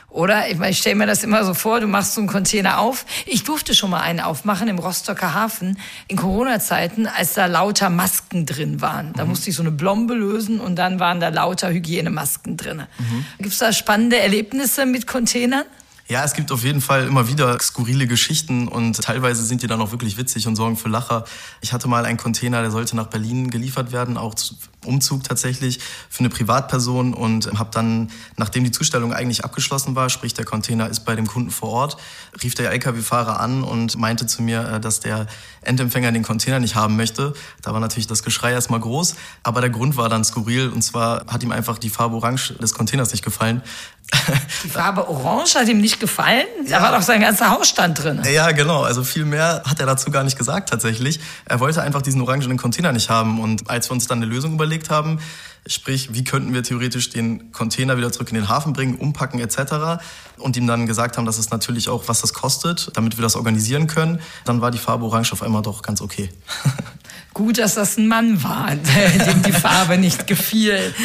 Oder? 0.10 0.50
Ich, 0.50 0.60
ich 0.60 0.78
stelle 0.78 0.96
mir 0.96 1.08
das 1.08 1.24
immer 1.24 1.44
so 1.44 1.54
vor, 1.54 1.80
du 1.80 1.88
machst 1.88 2.14
so 2.14 2.22
einen 2.22 2.30
Container 2.30 2.80
auf. 2.80 3.06
Ich 3.26 3.44
durfte 3.44 3.76
schon 3.76 3.90
mal 3.90 4.02
einen 4.02 4.20
aufmachen 4.20 4.68
im 4.68 4.80
Rostocker 4.80 5.34
Hafen 5.34 5.78
in 6.08 6.18
Corona-Zeiten, 6.18 7.08
als 7.08 7.34
da 7.34 7.48
lauter 7.48 7.90
Masken 7.90 8.46
drin 8.46 8.82
waren. 8.82 9.14
Da 9.14 9.24
mhm. 9.24 9.32
musste 9.32 9.50
ich 9.50 9.56
so 9.56 9.64
eine 9.64 9.72
Blombe 9.72 10.14
lösen 10.14 10.60
und 10.60 10.78
dann 10.78 11.00
waren 11.00 11.20
da 11.20 11.30
lauter 11.30 11.70
Hygienemasken 11.70 12.56
drin. 12.56 12.84
Mhm. 12.98 13.26
Gibt 13.40 13.54
es 13.54 13.60
da 13.60 13.74
spannende 13.74 14.18
Erlebnisse 14.18 14.86
mit 14.86 15.06
Containern? 15.08 15.66
Ja, 16.08 16.24
es 16.24 16.34
gibt 16.34 16.52
auf 16.52 16.64
jeden 16.64 16.82
Fall 16.82 17.08
immer 17.08 17.28
wieder 17.28 17.58
skurrile 17.60 18.06
Geschichten 18.06 18.68
und 18.68 19.02
teilweise 19.02 19.44
sind 19.44 19.64
die 19.64 19.68
dann 19.68 19.82
auch 19.82 19.90
wirklich 19.90 20.18
witzig 20.18 20.48
und 20.48 20.56
sorgen 20.56 20.78
für 20.78 20.88
Lacher. 20.88 21.26
Ich 21.62 21.74
hatte 21.74 21.88
mal 21.88 22.06
einen 22.06 22.18
Container, 22.18 22.62
der 22.62 22.70
sollte 22.70 22.96
nach 22.96 23.08
Berlin 23.08 23.50
geliefert 23.50 23.92
werden, 23.92 24.16
auch 24.16 24.36
Umzug 24.86 25.24
tatsächlich 25.24 25.80
für 26.10 26.20
eine 26.20 26.30
Privatperson 26.30 27.16
und 27.16 27.58
habe 27.58 27.72
dann, 27.74 28.12
nachdem 28.38 28.64
die 28.64 28.72
Zustellung 28.72 29.14
eigentlich 29.14 29.44
abgeschlossen 29.44 29.96
war, 29.96 30.12
sprich 30.12 30.36
der 30.36 30.46
Container 30.46 30.88
ist 30.88 31.02
bei 31.02 31.16
dem 31.16 31.26
Kunden 31.26 31.50
vor 31.50 31.70
Ort, 31.70 31.98
rief 32.44 32.54
der 32.54 32.72
LKW-Fahrer 32.72 33.40
an 33.40 33.64
und 33.64 33.98
meinte 33.98 34.28
zu 34.28 34.44
mir, 34.44 34.74
äh, 34.74 34.80
dass 34.80 35.00
der 35.00 35.26
Endempfänger 35.62 36.12
den 36.12 36.22
Container 36.22 36.60
nicht 36.60 36.76
haben 36.76 36.96
möchte. 36.96 37.34
Da 37.64 37.74
war 37.74 37.80
natürlich 37.80 38.06
das 38.06 38.22
Geschrei 38.22 38.52
erstmal 38.52 38.80
groß, 38.80 39.16
aber 39.42 39.60
der 39.62 39.72
Grund 39.72 39.98
war 39.98 40.10
dann 40.10 40.24
skurril 40.24 40.70
und 40.70 40.84
zwar 40.84 41.26
hat 41.26 41.42
ihm 41.42 41.52
einfach 41.52 41.80
die 41.80 41.90
Farbe 41.90 42.16
Orange 42.18 42.54
des 42.62 42.76
Containers 42.76 43.12
nicht 43.12 43.24
gefallen. 43.24 43.64
Die 44.64 44.70
Farbe 44.70 45.10
Orange 45.10 45.56
hat 45.56 45.68
ihm 45.68 45.82
nicht 45.82 45.95
gefallen? 46.00 46.46
Da 46.66 46.72
ja. 46.72 46.82
war 46.82 46.92
doch 46.92 47.02
sein 47.02 47.22
ganzer 47.22 47.50
Hausstand 47.50 48.04
drin. 48.04 48.22
Ja, 48.32 48.52
genau. 48.52 48.84
Also 48.84 49.04
viel 49.04 49.26
mehr 49.26 49.64
hat 49.66 49.80
er 49.80 49.86
dazu 49.86 50.12
gar 50.12 50.24
nicht 50.24 50.38
gesagt 50.38 50.70
tatsächlich. 50.70 51.20
Er 51.46 51.60
wollte 51.60 51.82
einfach 51.82 52.02
diesen 52.02 52.22
orangenen 52.22 52.58
Container 52.58 52.92
nicht 52.92 53.10
haben. 53.10 53.40
Und 53.40 53.70
als 53.70 53.90
wir 53.90 53.94
uns 53.94 54.08
dann 54.08 54.20
eine 54.20 54.26
Lösung 54.26 54.54
überlegt 54.54 54.90
haben, 54.90 55.20
sprich, 55.68 56.14
wie 56.14 56.24
könnten 56.24 56.54
wir 56.54 56.64
theoretisch 56.64 57.10
den 57.10 57.52
Container 57.52 57.98
wieder 57.98 58.12
zurück 58.12 58.30
in 58.30 58.36
den 58.36 58.50
Hafen 58.50 58.74
bringen, 58.74 58.96
umpacken 58.96 59.40
etc. 59.40 60.04
Und 60.38 60.58
ihm 60.58 60.68
dann 60.68 60.86
gesagt 60.86 61.18
haben, 61.18 61.26
dass 61.26 61.38
es 61.38 61.50
natürlich 61.50 61.90
auch, 61.90 62.08
was 62.08 62.22
das 62.22 62.34
kostet, 62.34 62.92
damit 62.94 63.18
wir 63.18 63.24
das 63.24 63.36
organisieren 63.36 63.88
können, 63.88 64.22
dann 64.46 64.62
war 64.62 64.72
die 64.72 64.78
Farbe 64.78 65.06
Orange 65.06 65.34
auf 65.34 65.42
einmal 65.42 65.62
doch 65.62 65.82
ganz 65.82 66.02
okay. 66.02 66.30
Gut, 67.36 67.58
dass 67.58 67.76
das 67.76 67.98
ein 67.98 68.08
Mann 68.08 68.42
war, 68.44 68.74
dem 69.28 69.44
die 69.44 69.52
Farbe 69.52 69.98
nicht 69.98 70.26
gefiel. 70.26 70.96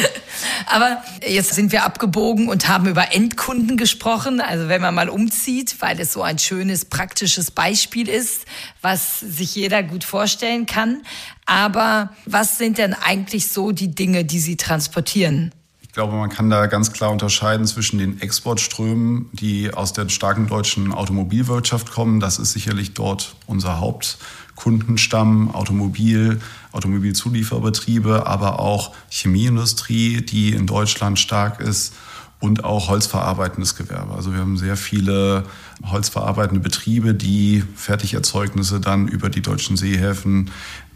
Aber 0.65 1.03
jetzt 1.27 1.53
sind 1.53 1.73
wir 1.73 1.83
abgebogen 1.83 2.47
und 2.47 2.69
haben 2.69 2.87
über 2.87 3.13
Endkunden 3.13 3.75
gesprochen. 3.75 4.39
Also 4.39 4.69
wenn 4.69 4.81
man 4.81 4.95
mal 4.95 5.09
umzieht, 5.09 5.75
weil 5.81 5.99
es 5.99 6.13
so 6.13 6.23
ein 6.23 6.39
schönes, 6.39 6.85
praktisches 6.85 7.51
Beispiel 7.51 8.07
ist, 8.07 8.45
was 8.81 9.19
sich 9.19 9.55
jeder 9.55 9.83
gut 9.83 10.05
vorstellen 10.05 10.65
kann. 10.65 11.01
Aber 11.45 12.15
was 12.25 12.57
sind 12.57 12.77
denn 12.77 12.93
eigentlich 12.93 13.49
so 13.49 13.73
die 13.73 13.93
Dinge, 13.93 14.23
die 14.23 14.39
Sie 14.39 14.55
transportieren? 14.55 15.51
Ich 15.91 15.95
glaube, 15.95 16.15
man 16.15 16.29
kann 16.29 16.49
da 16.49 16.67
ganz 16.67 16.93
klar 16.93 17.11
unterscheiden 17.11 17.67
zwischen 17.67 17.99
den 17.99 18.21
Exportströmen, 18.21 19.27
die 19.33 19.73
aus 19.73 19.91
der 19.91 20.07
starken 20.07 20.47
deutschen 20.47 20.93
Automobilwirtschaft 20.93 21.91
kommen. 21.91 22.21
Das 22.21 22.39
ist 22.39 22.53
sicherlich 22.53 22.93
dort 22.93 23.35
unser 23.45 23.81
Haupt. 23.81 24.17
Kundenstamm, 24.55 25.53
Automobil, 25.53 26.39
Automobilzulieferbetriebe, 26.71 28.25
aber 28.25 28.61
auch 28.61 28.93
Chemieindustrie, 29.09 30.21
die 30.21 30.53
in 30.53 30.65
Deutschland 30.65 31.19
stark 31.19 31.59
ist 31.59 31.93
und 32.39 32.63
auch 32.63 32.87
holzverarbeitendes 32.87 33.75
Gewerbe. 33.75 34.13
Also 34.13 34.31
wir 34.31 34.39
haben 34.39 34.55
sehr 34.55 34.77
viele 34.77 35.43
holzverarbeitende 35.83 36.61
Betriebe, 36.61 37.13
die 37.13 37.65
Fertigerzeugnisse 37.75 38.79
dann 38.79 39.09
über 39.09 39.29
die 39.29 39.41
deutschen 39.41 39.75
Seehäfen 39.75 40.51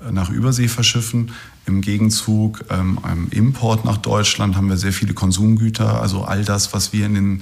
nach 0.10 0.30
Übersee 0.30 0.70
verschiffen. 0.70 1.34
Im 1.68 1.82
Gegenzug 1.82 2.66
ähm, 2.70 3.00
einem 3.04 3.28
Import 3.32 3.86
nach 3.86 3.98
Deutschland 3.98 4.56
haben 4.56 4.70
wir 4.70 4.78
sehr 4.78 4.94
viele 4.94 5.14
Konsumgüter, 5.14 6.00
also 6.00 6.24
all 6.24 6.46
das, 6.46 6.74
was 6.74 6.94
wir 6.94 7.08
in 7.08 7.16
den 7.16 7.42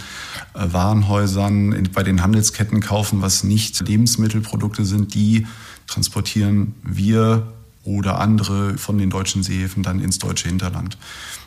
äh, 0.53 0.71
Warenhäusern, 0.71 1.73
in, 1.73 1.91
bei 1.91 2.03
den 2.03 2.21
Handelsketten 2.21 2.79
kaufen, 2.79 3.21
was 3.21 3.43
nicht 3.43 3.85
Lebensmittelprodukte 3.85 4.85
sind, 4.85 5.13
die 5.13 5.45
transportieren 5.87 6.73
wir 6.83 7.47
oder 7.83 8.19
andere 8.19 8.77
von 8.77 8.97
den 8.97 9.09
deutschen 9.09 9.43
Seehäfen 9.43 9.83
dann 9.83 9.99
ins 9.99 10.19
deutsche 10.19 10.47
Hinterland. 10.47 10.97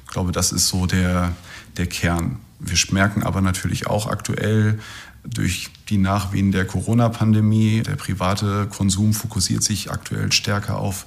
Ich 0.05 0.13
glaube, 0.13 0.33
das 0.33 0.53
ist 0.53 0.69
so 0.69 0.85
der, 0.85 1.35
der 1.79 1.87
Kern. 1.87 2.37
Wir 2.61 2.79
merken 2.91 3.23
aber 3.23 3.41
natürlich 3.41 3.87
auch 3.87 4.07
aktuell 4.07 4.79
durch 5.25 5.71
die 5.89 5.99
Nachwehen 5.99 6.53
der 6.53 6.67
Corona-Pandemie, 6.67 7.83
der 7.83 7.97
private 7.97 8.67
Konsum 8.67 9.15
fokussiert 9.15 9.63
sich 9.63 9.91
aktuell 9.91 10.31
stärker 10.33 10.79
auf 10.79 11.07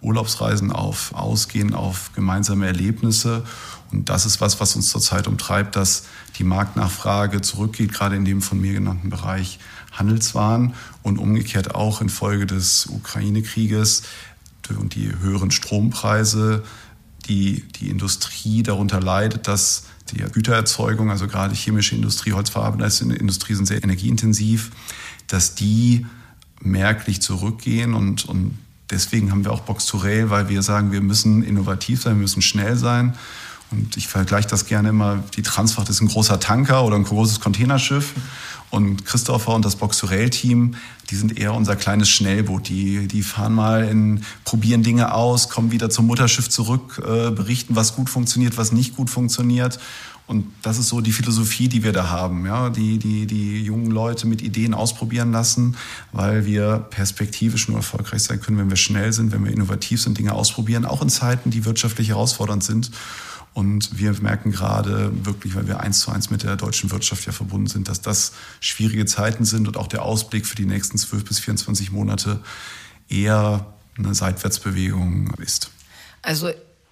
Urlaubsreisen, 0.00 0.72
auf 0.72 1.12
Ausgehen, 1.14 1.74
auf 1.74 2.12
gemeinsame 2.14 2.66
Erlebnisse. 2.66 3.44
Und 3.90 4.08
das 4.08 4.26
ist 4.26 4.40
was, 4.40 4.60
was 4.60 4.76
uns 4.76 4.88
zurzeit 4.88 5.26
umtreibt, 5.26 5.76
dass 5.76 6.04
die 6.38 6.44
Marktnachfrage 6.44 7.40
zurückgeht, 7.40 7.92
gerade 7.92 8.16
in 8.16 8.24
dem 8.24 8.42
von 8.42 8.60
mir 8.60 8.74
genannten 8.74 9.10
Bereich 9.10 9.58
Handelswaren 9.92 10.74
und 11.02 11.18
umgekehrt 11.18 11.74
auch 11.74 12.00
infolge 12.00 12.46
des 12.46 12.86
Ukraine-Krieges 12.86 14.02
und 14.78 14.94
die 14.94 15.10
höheren 15.18 15.50
Strompreise 15.50 16.62
die, 17.28 17.64
die 17.76 17.88
Industrie 17.88 18.62
darunter 18.62 19.00
leidet, 19.00 19.48
dass 19.48 19.84
die 20.10 20.18
Gütererzeugung, 20.18 21.10
also 21.10 21.26
gerade 21.26 21.54
chemische 21.54 21.94
Industrie, 21.94 22.32
holzverarbeitende 22.32 23.16
Industrie 23.16 23.54
sind 23.54 23.66
sehr 23.66 23.82
energieintensiv, 23.82 24.70
dass 25.26 25.54
die 25.54 26.06
merklich 26.60 27.20
zurückgehen 27.20 27.94
und, 27.94 28.24
und 28.24 28.58
deswegen 28.90 29.30
haben 29.30 29.44
wir 29.44 29.52
auch 29.52 29.60
Box 29.60 29.86
to 29.86 29.98
Rail, 29.98 30.30
weil 30.30 30.48
wir 30.48 30.62
sagen, 30.62 30.92
wir 30.92 31.00
müssen 31.00 31.42
innovativ 31.42 32.02
sein, 32.02 32.14
wir 32.14 32.22
müssen 32.22 32.42
schnell 32.42 32.76
sein. 32.76 33.14
Und 33.70 33.96
ich 33.96 34.08
vergleiche 34.08 34.48
das 34.48 34.66
gerne 34.66 34.88
immer, 34.88 35.22
die 35.36 35.42
Transfracht 35.42 35.90
ist 35.90 36.00
ein 36.00 36.08
großer 36.08 36.40
Tanker 36.40 36.84
oder 36.84 36.96
ein 36.96 37.04
großes 37.04 37.40
Containerschiff. 37.40 38.14
Und 38.70 39.06
Christopher 39.06 39.54
und 39.54 39.64
das 39.64 39.76
Box 39.76 39.98
to 39.98 40.06
Rail 40.06 40.28
Team, 40.28 40.74
die 41.10 41.16
sind 41.16 41.38
eher 41.38 41.54
unser 41.54 41.74
kleines 41.74 42.08
Schnellboot. 42.10 42.68
Die, 42.68 43.08
die 43.08 43.22
fahren 43.22 43.54
mal 43.54 43.84
in, 43.84 44.24
probieren 44.44 44.82
Dinge 44.82 45.14
aus, 45.14 45.48
kommen 45.48 45.70
wieder 45.70 45.88
zum 45.88 46.06
Mutterschiff 46.06 46.48
zurück, 46.50 47.02
äh, 47.02 47.30
berichten, 47.30 47.76
was 47.76 47.96
gut 47.96 48.10
funktioniert, 48.10 48.58
was 48.58 48.72
nicht 48.72 48.96
gut 48.96 49.08
funktioniert. 49.08 49.78
Und 50.28 50.46
das 50.60 50.78
ist 50.78 50.88
so 50.88 51.00
die 51.00 51.12
Philosophie, 51.12 51.68
die 51.68 51.82
wir 51.82 51.92
da 51.92 52.10
haben, 52.10 52.44
ja, 52.44 52.68
die, 52.68 52.98
die, 52.98 53.26
die 53.26 53.62
jungen 53.62 53.90
Leute 53.90 54.26
mit 54.26 54.42
Ideen 54.42 54.74
ausprobieren 54.74 55.32
lassen, 55.32 55.74
weil 56.12 56.44
wir 56.44 56.86
perspektivisch 56.90 57.66
nur 57.68 57.78
erfolgreich 57.78 58.24
sein 58.24 58.38
können, 58.38 58.58
wenn 58.58 58.68
wir 58.68 58.76
schnell 58.76 59.10
sind, 59.14 59.32
wenn 59.32 59.42
wir 59.42 59.50
innovativ 59.50 60.02
sind, 60.02 60.18
Dinge 60.18 60.34
ausprobieren, 60.34 60.84
auch 60.84 61.00
in 61.00 61.08
Zeiten, 61.08 61.50
die 61.50 61.64
wirtschaftlich 61.64 62.10
herausfordernd 62.10 62.62
sind. 62.62 62.90
Und 63.54 63.98
wir 63.98 64.12
merken 64.20 64.52
gerade 64.52 65.10
wirklich, 65.24 65.56
weil 65.56 65.66
wir 65.66 65.80
eins 65.80 66.00
zu 66.00 66.10
eins 66.10 66.28
mit 66.28 66.42
der 66.42 66.56
deutschen 66.56 66.90
Wirtschaft 66.90 67.24
ja 67.24 67.32
verbunden 67.32 67.66
sind, 67.66 67.88
dass 67.88 68.02
das 68.02 68.32
schwierige 68.60 69.06
Zeiten 69.06 69.46
sind 69.46 69.66
und 69.66 69.78
auch 69.78 69.86
der 69.86 70.02
Ausblick 70.02 70.46
für 70.46 70.56
die 70.56 70.66
nächsten 70.66 70.98
12 70.98 71.24
bis 71.24 71.38
24 71.38 71.90
Monate 71.90 72.40
eher 73.08 73.64
eine 73.96 74.14
Seitwärtsbewegung 74.14 75.32
ist. 75.38 75.70
Also 76.20 76.50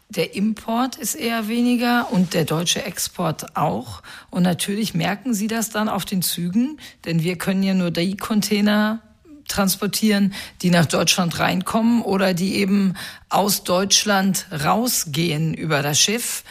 der 0.08 0.34
Import 0.34 0.96
ist 0.96 1.14
eher 1.14 1.48
weniger 1.48 2.12
und 2.12 2.32
der 2.34 2.44
deutsche 2.44 2.84
Export 2.84 3.56
auch. 3.56 4.02
Und 4.30 4.44
natürlich 4.44 4.94
merken 4.94 5.34
Sie 5.34 5.48
das 5.48 5.70
dann 5.70 5.88
auf 5.88 6.04
den 6.04 6.22
Zügen, 6.22 6.78
denn 7.04 7.22
wir 7.22 7.36
können 7.36 7.62
ja 7.62 7.74
nur 7.74 7.90
die 7.90 8.16
Container 8.16 9.00
transportieren, 9.48 10.32
die 10.62 10.70
nach 10.70 10.86
Deutschland 10.86 11.38
reinkommen 11.38 12.02
oder 12.02 12.34
die 12.34 12.56
eben 12.56 12.94
aus 13.28 13.64
Deutschland 13.64 14.46
rausgehen 14.52 15.54
über 15.54 15.82
das 15.82 15.98
Schiff. 15.98 16.44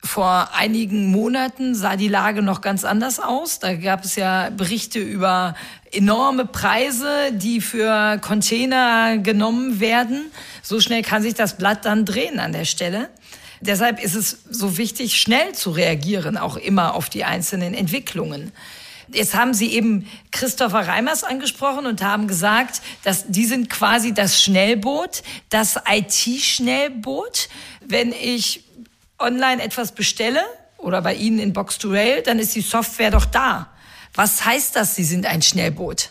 Vor 0.00 0.50
einigen 0.54 1.06
Monaten 1.06 1.74
sah 1.74 1.96
die 1.96 2.08
Lage 2.08 2.40
noch 2.40 2.60
ganz 2.60 2.84
anders 2.84 3.18
aus. 3.18 3.58
Da 3.58 3.74
gab 3.74 4.04
es 4.04 4.14
ja 4.14 4.48
Berichte 4.50 5.00
über 5.00 5.56
enorme 5.92 6.44
Preise, 6.44 7.32
die 7.32 7.60
für 7.60 8.18
Container 8.20 9.18
genommen 9.18 9.80
werden. 9.80 10.30
So 10.68 10.80
schnell 10.80 11.00
kann 11.00 11.22
sich 11.22 11.32
das 11.32 11.56
Blatt 11.56 11.86
dann 11.86 12.04
drehen 12.04 12.40
an 12.40 12.52
der 12.52 12.66
Stelle. 12.66 13.08
Deshalb 13.62 14.04
ist 14.04 14.14
es 14.14 14.40
so 14.50 14.76
wichtig, 14.76 15.18
schnell 15.18 15.54
zu 15.54 15.70
reagieren, 15.70 16.36
auch 16.36 16.58
immer 16.58 16.92
auf 16.92 17.08
die 17.08 17.24
einzelnen 17.24 17.72
Entwicklungen. 17.72 18.52
Jetzt 19.10 19.34
haben 19.34 19.54
Sie 19.54 19.72
eben 19.72 20.06
Christopher 20.30 20.86
Reimers 20.86 21.24
angesprochen 21.24 21.86
und 21.86 22.02
haben 22.02 22.28
gesagt, 22.28 22.82
dass 23.02 23.24
die 23.28 23.46
sind 23.46 23.70
quasi 23.70 24.12
das 24.12 24.42
Schnellboot, 24.42 25.22
das 25.48 25.76
IT-Schnellboot. 25.90 27.48
Wenn 27.80 28.12
ich 28.12 28.62
online 29.18 29.62
etwas 29.62 29.92
bestelle 29.92 30.42
oder 30.76 31.00
bei 31.00 31.14
Ihnen 31.14 31.38
in 31.38 31.54
Box 31.54 31.78
to 31.78 31.88
Rail, 31.88 32.20
dann 32.20 32.38
ist 32.38 32.54
die 32.54 32.60
Software 32.60 33.10
doch 33.10 33.24
da. 33.24 33.70
Was 34.12 34.44
heißt 34.44 34.76
das, 34.76 34.96
Sie 34.96 35.04
sind 35.04 35.24
ein 35.24 35.40
Schnellboot? 35.40 36.10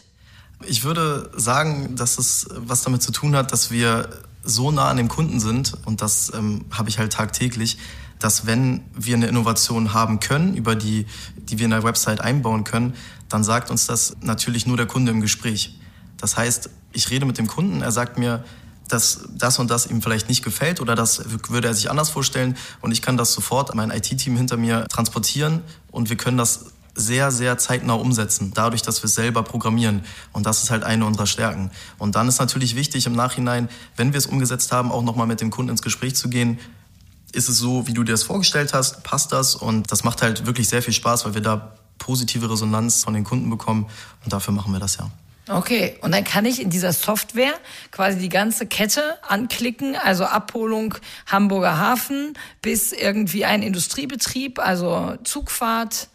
Ich 0.65 0.83
würde 0.83 1.29
sagen, 1.35 1.95
dass 1.95 2.17
es 2.17 2.47
was 2.55 2.81
damit 2.81 3.03
zu 3.03 3.11
tun 3.11 3.35
hat, 3.35 3.51
dass 3.51 3.69
wir 3.69 4.09
so 4.47 4.71
nah 4.71 4.89
an 4.89 4.97
dem 4.97 5.07
Kunden 5.07 5.39
sind 5.39 5.73
und 5.85 6.01
das 6.01 6.31
ähm, 6.33 6.65
habe 6.71 6.89
ich 6.89 6.99
halt 6.99 7.13
tagtäglich, 7.13 7.77
dass 8.19 8.45
wenn 8.45 8.83
wir 8.93 9.15
eine 9.15 9.27
Innovation 9.27 9.93
haben 9.93 10.19
können, 10.19 10.55
über 10.55 10.75
die, 10.75 11.05
die 11.37 11.59
wir 11.59 11.65
in 11.65 11.71
der 11.71 11.83
Website 11.83 12.21
einbauen 12.21 12.63
können, 12.63 12.95
dann 13.29 13.43
sagt 13.43 13.69
uns 13.69 13.85
das 13.85 14.17
natürlich 14.21 14.65
nur 14.65 14.77
der 14.77 14.87
Kunde 14.87 15.11
im 15.11 15.21
Gespräch. 15.21 15.77
Das 16.17 16.37
heißt, 16.37 16.69
ich 16.93 17.09
rede 17.11 17.25
mit 17.25 17.37
dem 17.37 17.47
Kunden, 17.47 17.81
er 17.81 17.91
sagt 17.91 18.17
mir, 18.17 18.43
dass 18.87 19.27
das 19.37 19.59
und 19.59 19.69
das 19.69 19.85
ihm 19.85 20.01
vielleicht 20.01 20.29
nicht 20.29 20.43
gefällt 20.43 20.79
oder 20.79 20.95
das 20.95 21.21
würde 21.49 21.67
er 21.67 21.73
sich 21.73 21.91
anders 21.91 22.09
vorstellen 22.09 22.55
und 22.81 22.91
ich 22.91 23.01
kann 23.01 23.17
das 23.17 23.33
sofort 23.33 23.69
an 23.69 23.77
mein 23.77 23.91
IT-Team 23.91 24.37
hinter 24.37 24.55
mir 24.55 24.85
transportieren 24.87 25.61
und 25.91 26.09
wir 26.09 26.15
können 26.15 26.37
das 26.37 26.67
sehr, 26.97 27.31
sehr 27.31 27.57
zeitnah 27.57 27.93
umsetzen, 27.93 28.51
dadurch, 28.53 28.81
dass 28.81 29.01
wir 29.03 29.09
selber 29.09 29.43
programmieren. 29.43 30.03
Und 30.33 30.45
das 30.45 30.63
ist 30.63 30.71
halt 30.71 30.83
eine 30.83 31.05
unserer 31.05 31.27
Stärken. 31.27 31.71
Und 31.97 32.15
dann 32.15 32.27
ist 32.27 32.39
natürlich 32.39 32.75
wichtig 32.75 33.05
im 33.05 33.13
Nachhinein, 33.13 33.69
wenn 33.95 34.13
wir 34.13 34.17
es 34.17 34.25
umgesetzt 34.25 34.71
haben, 34.71 34.91
auch 34.91 35.03
nochmal 35.03 35.27
mit 35.27 35.41
dem 35.41 35.51
Kunden 35.51 35.71
ins 35.71 35.81
Gespräch 35.81 36.15
zu 36.15 36.29
gehen, 36.29 36.59
ist 37.33 37.49
es 37.49 37.57
so, 37.57 37.87
wie 37.87 37.93
du 37.93 38.03
dir 38.03 38.13
das 38.13 38.23
vorgestellt 38.23 38.73
hast, 38.73 39.03
passt 39.03 39.31
das 39.31 39.55
und 39.55 39.91
das 39.91 40.03
macht 40.03 40.21
halt 40.21 40.45
wirklich 40.45 40.67
sehr 40.67 40.81
viel 40.81 40.93
Spaß, 40.93 41.25
weil 41.25 41.33
wir 41.33 41.41
da 41.41 41.73
positive 41.97 42.49
Resonanz 42.49 43.03
von 43.03 43.13
den 43.13 43.23
Kunden 43.23 43.49
bekommen 43.49 43.87
und 44.23 44.33
dafür 44.33 44.53
machen 44.53 44.71
wir 44.71 44.79
das 44.79 44.97
ja. 44.97 45.09
Okay, 45.49 45.97
und 46.01 46.11
dann 46.11 46.25
kann 46.25 46.43
ich 46.43 46.61
in 46.61 46.69
dieser 46.69 46.91
Software 46.91 47.53
quasi 47.91 48.19
die 48.19 48.29
ganze 48.29 48.65
Kette 48.65 49.17
anklicken, 49.27 49.95
also 49.95 50.25
Abholung 50.25 50.95
Hamburger 51.25 51.77
Hafen 51.77 52.33
bis 52.61 52.91
irgendwie 52.91 53.45
ein 53.45 53.63
Industriebetrieb, 53.63 54.59
also 54.59 55.15
Zugfahrt, 55.23 56.09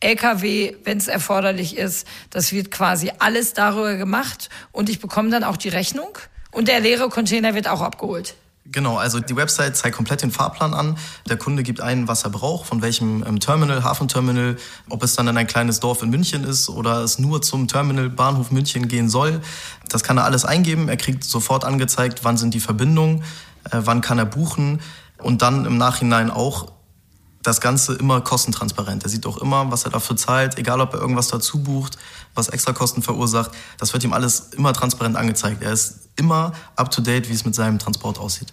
LKW, 0.00 0.76
wenn 0.84 0.98
es 0.98 1.08
erforderlich 1.08 1.76
ist. 1.76 2.06
Das 2.30 2.52
wird 2.52 2.70
quasi 2.70 3.10
alles 3.18 3.52
darüber 3.52 3.96
gemacht 3.96 4.48
und 4.72 4.88
ich 4.88 5.00
bekomme 5.00 5.30
dann 5.30 5.44
auch 5.44 5.56
die 5.56 5.68
Rechnung 5.68 6.18
und 6.52 6.68
der 6.68 6.80
leere 6.80 7.08
Container 7.08 7.54
wird 7.54 7.68
auch 7.68 7.80
abgeholt. 7.80 8.34
Genau, 8.70 8.98
also 8.98 9.18
die 9.18 9.34
Website 9.34 9.76
zeigt 9.76 9.96
komplett 9.96 10.20
den 10.20 10.30
Fahrplan 10.30 10.74
an. 10.74 10.98
Der 11.26 11.38
Kunde 11.38 11.62
gibt 11.62 11.80
ein, 11.80 12.06
was 12.06 12.24
er 12.24 12.30
braucht, 12.30 12.66
von 12.66 12.82
welchem 12.82 13.24
ähm, 13.26 13.40
Terminal, 13.40 13.82
Hafenterminal, 13.82 14.56
ob 14.90 15.02
es 15.02 15.14
dann 15.14 15.26
in 15.26 15.38
ein 15.38 15.46
kleines 15.46 15.80
Dorf 15.80 16.02
in 16.02 16.10
München 16.10 16.44
ist 16.44 16.68
oder 16.68 17.02
es 17.02 17.18
nur 17.18 17.40
zum 17.40 17.66
Terminal 17.66 18.10
Bahnhof 18.10 18.50
München 18.50 18.86
gehen 18.86 19.08
soll. 19.08 19.40
Das 19.88 20.04
kann 20.04 20.18
er 20.18 20.24
alles 20.24 20.44
eingeben. 20.44 20.90
Er 20.90 20.98
kriegt 20.98 21.24
sofort 21.24 21.64
angezeigt, 21.64 22.24
wann 22.24 22.36
sind 22.36 22.52
die 22.52 22.60
Verbindungen, 22.60 23.22
äh, 23.70 23.80
wann 23.84 24.02
kann 24.02 24.18
er 24.18 24.26
buchen 24.26 24.80
und 25.16 25.40
dann 25.40 25.64
im 25.64 25.78
Nachhinein 25.78 26.30
auch 26.30 26.70
das 27.48 27.62
Ganze 27.62 27.94
immer 27.94 28.20
kostentransparent. 28.20 29.04
Er 29.04 29.08
sieht 29.08 29.24
auch 29.24 29.38
immer, 29.38 29.70
was 29.70 29.84
er 29.84 29.90
dafür 29.90 30.16
zahlt, 30.16 30.58
egal 30.58 30.80
ob 30.82 30.92
er 30.92 31.00
irgendwas 31.00 31.28
dazu 31.28 31.62
bucht, 31.62 31.96
was 32.34 32.48
extra 32.48 32.72
Kosten 32.72 33.02
verursacht. 33.02 33.50
Das 33.78 33.94
wird 33.94 34.04
ihm 34.04 34.12
alles 34.12 34.50
immer 34.52 34.74
transparent 34.74 35.16
angezeigt. 35.16 35.62
Er 35.62 35.72
ist 35.72 36.08
immer 36.16 36.52
up 36.76 36.90
to 36.90 37.00
date, 37.00 37.28
wie 37.30 37.32
es 37.32 37.46
mit 37.46 37.54
seinem 37.54 37.78
Transport 37.78 38.18
aussieht. 38.18 38.52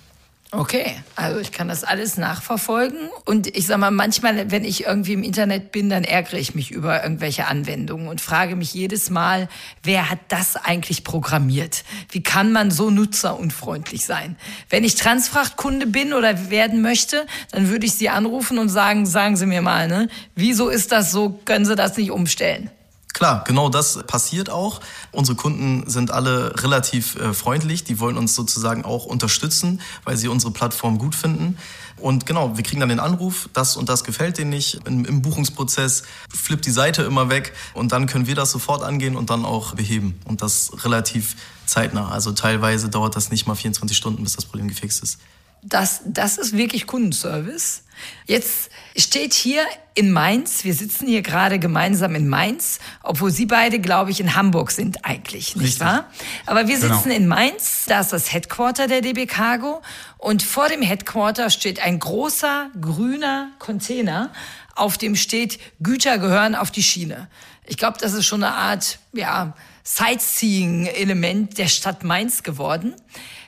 Okay, 0.58 0.96
also 1.18 1.42
ich 1.42 1.52
kann 1.52 1.68
das 1.68 1.84
alles 1.84 2.16
nachverfolgen. 2.16 3.10
Und 3.26 3.48
ich 3.48 3.68
sag 3.68 3.78
mal, 3.78 3.92
manchmal, 3.92 4.52
wenn 4.52 4.64
ich 4.64 4.86
irgendwie 4.86 5.12
im 5.12 5.24
Internet 5.24 5.74
bin, 5.74 5.90
dann 5.90 6.06
ärgere 6.06 6.38
ich 6.38 6.56
mich 6.56 6.72
über 6.72 7.04
irgendwelche 7.04 7.48
Anwendungen 7.48 8.08
und 8.08 8.22
frage 8.22 8.56
mich 8.56 8.74
jedes 8.74 9.10
Mal, 9.10 9.50
wer 9.84 10.10
hat 10.10 10.20
das 10.30 10.56
eigentlich 10.56 11.04
programmiert? 11.04 11.84
Wie 12.10 12.24
kann 12.24 12.54
man 12.54 12.72
so 12.72 12.90
nutzerunfreundlich 12.90 14.06
sein? 14.06 14.38
Wenn 14.70 14.86
ich 14.86 14.96
Transfrachtkunde 14.96 15.88
bin 15.88 16.14
oder 16.14 16.50
werden 16.50 16.82
möchte, 16.82 17.26
dann 17.52 17.68
würde 17.68 17.86
ich 17.86 17.96
Sie 17.96 18.08
anrufen 18.08 18.58
und 18.58 18.70
sagen, 18.70 19.06
sagen 19.06 19.36
Sie 19.36 19.48
mir 19.48 19.62
mal, 19.62 19.90
ne, 19.90 20.08
wieso 20.36 20.70
ist 20.70 20.94
das 20.94 21.12
so? 21.12 21.38
Können 21.44 21.66
Sie 21.66 21.76
das 21.76 21.98
nicht 21.98 22.12
umstellen? 22.12 22.70
Klar, 23.16 23.46
genau 23.48 23.70
das 23.70 24.04
passiert 24.04 24.50
auch. 24.50 24.82
Unsere 25.14 25.38
Kunden 25.38 25.90
sind 25.90 26.12
alle 26.12 26.62
relativ 26.62 27.16
äh, 27.16 27.34
freundlich. 27.34 27.86
Die 27.86 28.02
wollen 28.02 28.18
uns 28.18 28.36
sozusagen 28.36 28.84
auch 28.84 29.06
unterstützen, 29.06 29.80
weil 30.04 30.18
sie 30.18 30.28
unsere 30.28 30.52
Plattform 30.52 30.98
gut 30.98 31.16
finden. 31.16 31.58
Und 31.96 32.26
genau, 32.26 32.58
wir 32.58 32.64
kriegen 32.66 32.82
dann 32.82 32.90
den 32.90 33.00
Anruf, 33.00 33.48
das 33.54 33.78
und 33.78 33.88
das 33.88 34.04
gefällt 34.04 34.38
denen 34.38 34.50
nicht. 34.50 34.82
Im, 34.86 35.06
Im, 35.06 35.22
Buchungsprozess 35.22 36.04
flippt 36.28 36.66
die 36.66 36.72
Seite 36.72 37.04
immer 37.04 37.30
weg 37.30 37.54
und 37.74 37.94
dann 37.94 38.06
können 38.06 38.28
wir 38.28 38.36
das 38.36 38.52
sofort 38.52 38.84
angehen 38.84 39.16
und 39.16 39.30
dann 39.30 39.46
auch 39.46 39.76
beheben. 39.76 40.20
Und 40.26 40.42
das 40.42 40.84
relativ 40.84 41.38
zeitnah. 41.66 42.10
Also 42.10 42.34
teilweise 42.34 42.90
dauert 42.90 43.16
das 43.16 43.32
nicht 43.32 43.48
mal 43.48 43.56
24 43.56 43.96
Stunden, 43.96 44.24
bis 44.24 44.36
das 44.36 44.44
Problem 44.44 44.68
gefixt 44.68 45.02
ist. 45.02 45.20
Das, 45.62 46.02
das 46.06 46.38
ist 46.38 46.52
wirklich 46.52 46.86
Kundenservice. 46.86 47.85
Jetzt 48.26 48.70
steht 48.98 49.34
hier 49.34 49.64
in 49.94 50.12
Mainz, 50.12 50.64
wir 50.64 50.74
sitzen 50.74 51.08
hier 51.08 51.22
gerade 51.22 51.60
gemeinsam 51.60 52.16
in 52.16 52.28
Mainz, 52.28 52.80
obwohl 53.02 53.32
Sie 53.32 53.46
beide, 53.46 53.80
glaube 53.80 54.12
ich, 54.12 54.20
in 54.20 54.36
Hamburg 54.36 54.72
sind 54.72 55.06
eigentlich, 55.06 55.56
nicht 55.56 55.66
Richtig. 55.66 55.82
wahr? 55.82 56.10
Aber 56.46 56.68
wir 56.68 56.78
genau. 56.78 56.94
sitzen 56.94 57.10
genau. 57.10 57.22
in 57.22 57.28
Mainz, 57.28 57.86
da 57.88 58.02
ist 58.02 58.12
das 58.12 58.34
Headquarter 58.34 58.88
der 58.88 59.02
DB 59.02 59.26
Cargo 59.26 59.82
und 60.18 60.44
vor 60.44 60.68
dem 60.68 60.82
Headquarter 60.82 61.50
steht 61.50 61.80
ein 61.80 62.00
großer 62.00 62.70
grüner 62.80 63.52
Container, 63.60 64.32
auf 64.76 64.98
dem 64.98 65.16
steht, 65.16 65.60
Güter 65.82 66.18
gehören 66.18 66.56
auf 66.56 66.72
die 66.72 66.84
Schiene. 66.84 67.30
Ich 67.66 67.78
glaube, 67.78 67.98
das 68.00 68.14
ist 68.14 68.26
schon 68.26 68.44
eine 68.44 68.54
Art, 68.54 69.00
ja, 69.14 69.54
Sightseeing-Element 69.84 71.58
der 71.58 71.68
Stadt 71.68 72.04
Mainz 72.04 72.44
geworden. 72.44 72.96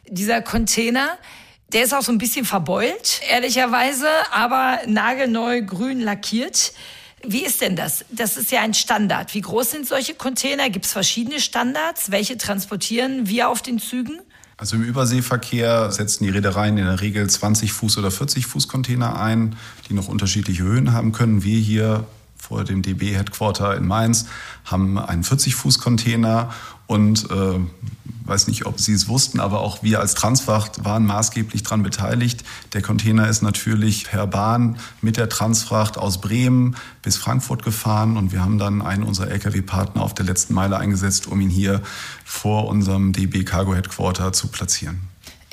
Dieser 0.08 0.42
Container, 0.42 1.18
der 1.74 1.84
ist 1.84 1.94
auch 1.94 2.02
so 2.02 2.12
ein 2.12 2.18
bisschen 2.18 2.46
verbeult, 2.46 3.22
ehrlicherweise, 3.30 4.08
aber 4.32 4.80
nagelneu 4.88 5.62
grün 5.64 6.00
lackiert. 6.00 6.74
Wie 7.24 7.44
ist 7.44 7.62
denn 7.62 7.76
das? 7.76 8.06
Das 8.10 8.38
ist 8.38 8.52
ja 8.52 8.62
ein 8.62 8.74
Standard. 8.74 9.34
Wie 9.34 9.42
groß 9.42 9.72
sind 9.72 9.88
solche 9.88 10.14
Container? 10.14 10.70
Gibt 10.70 10.86
es 10.86 10.94
verschiedene 10.94 11.40
Standards? 11.40 12.12
Welche 12.12 12.38
transportieren 12.38 13.28
wir 13.28 13.50
auf 13.50 13.62
den 13.62 13.80
Zügen? 13.80 14.20
Also 14.56 14.76
im 14.76 14.84
Überseeverkehr 14.84 15.92
setzen 15.92 16.24
die 16.24 16.30
Reedereien 16.30 16.78
in 16.78 16.86
der 16.86 17.02
Regel 17.02 17.30
20 17.30 17.74
Fuß 17.74 17.98
oder 17.98 18.12
40 18.12 18.48
Fuß 18.48 18.68
Container 18.68 19.20
ein, 19.20 19.56
die 19.90 19.94
noch 19.94 20.08
unterschiedliche 20.08 20.64
Höhen 20.64 20.94
haben 20.94 21.12
können. 21.12 21.44
Wir 21.44 21.60
hier 21.60 22.06
vor 22.48 22.63
dem 22.63 22.82
DB-Headquarter 22.82 23.75
in 23.75 23.86
Mainz 23.86 24.25
haben 24.63 24.98
einen 24.98 25.24
40-Fuß-Container 25.24 26.50
und 26.88 27.30
äh, 27.30 27.60
weiß 28.25 28.48
nicht, 28.48 28.66
ob 28.66 28.80
Sie 28.80 28.94
es 28.94 29.08
wussten, 29.08 29.39
aber 29.39 29.60
auch 29.60 29.84
wir 29.84 30.00
als 30.00 30.13
Transfracht 30.13 30.86
waren 30.86 31.06
maßgeblich 31.06 31.63
daran 31.63 31.84
beteiligt. 31.84 32.44
Der 32.74 32.82
Container 32.82 33.27
ist 33.27 33.42
natürlich 33.42 34.06
per 34.06 34.27
Bahn 34.27 34.77
mit 35.01 35.18
der 35.18 35.27
Transfracht 35.27 35.98
aus 35.98 36.22
Bremen 36.22 36.75
bis 37.01 37.18
Frankfurt 37.18 37.63
gefahren 37.63 38.16
und 38.16 38.32
wir 38.32 38.42
haben 38.42 38.58
dann 38.58 38.82
einen 38.82 39.04
unserer 39.04 39.30
Lkw-Partner 39.30 40.01
auf 40.01 40.13
der 40.13 40.25
letzten 40.25 40.54
Meile 40.54 40.77
eingesetzt, 40.77 41.27
um 41.27 41.42
ihn 41.42 41.50
hier 41.50 41.82
vor 42.24 42.68
unserem 42.68 43.12
DB 43.13 43.44
Cargo 43.44 43.75
Headquarter 43.75 44.32
zu 44.32 44.48
platzieren. 44.48 45.01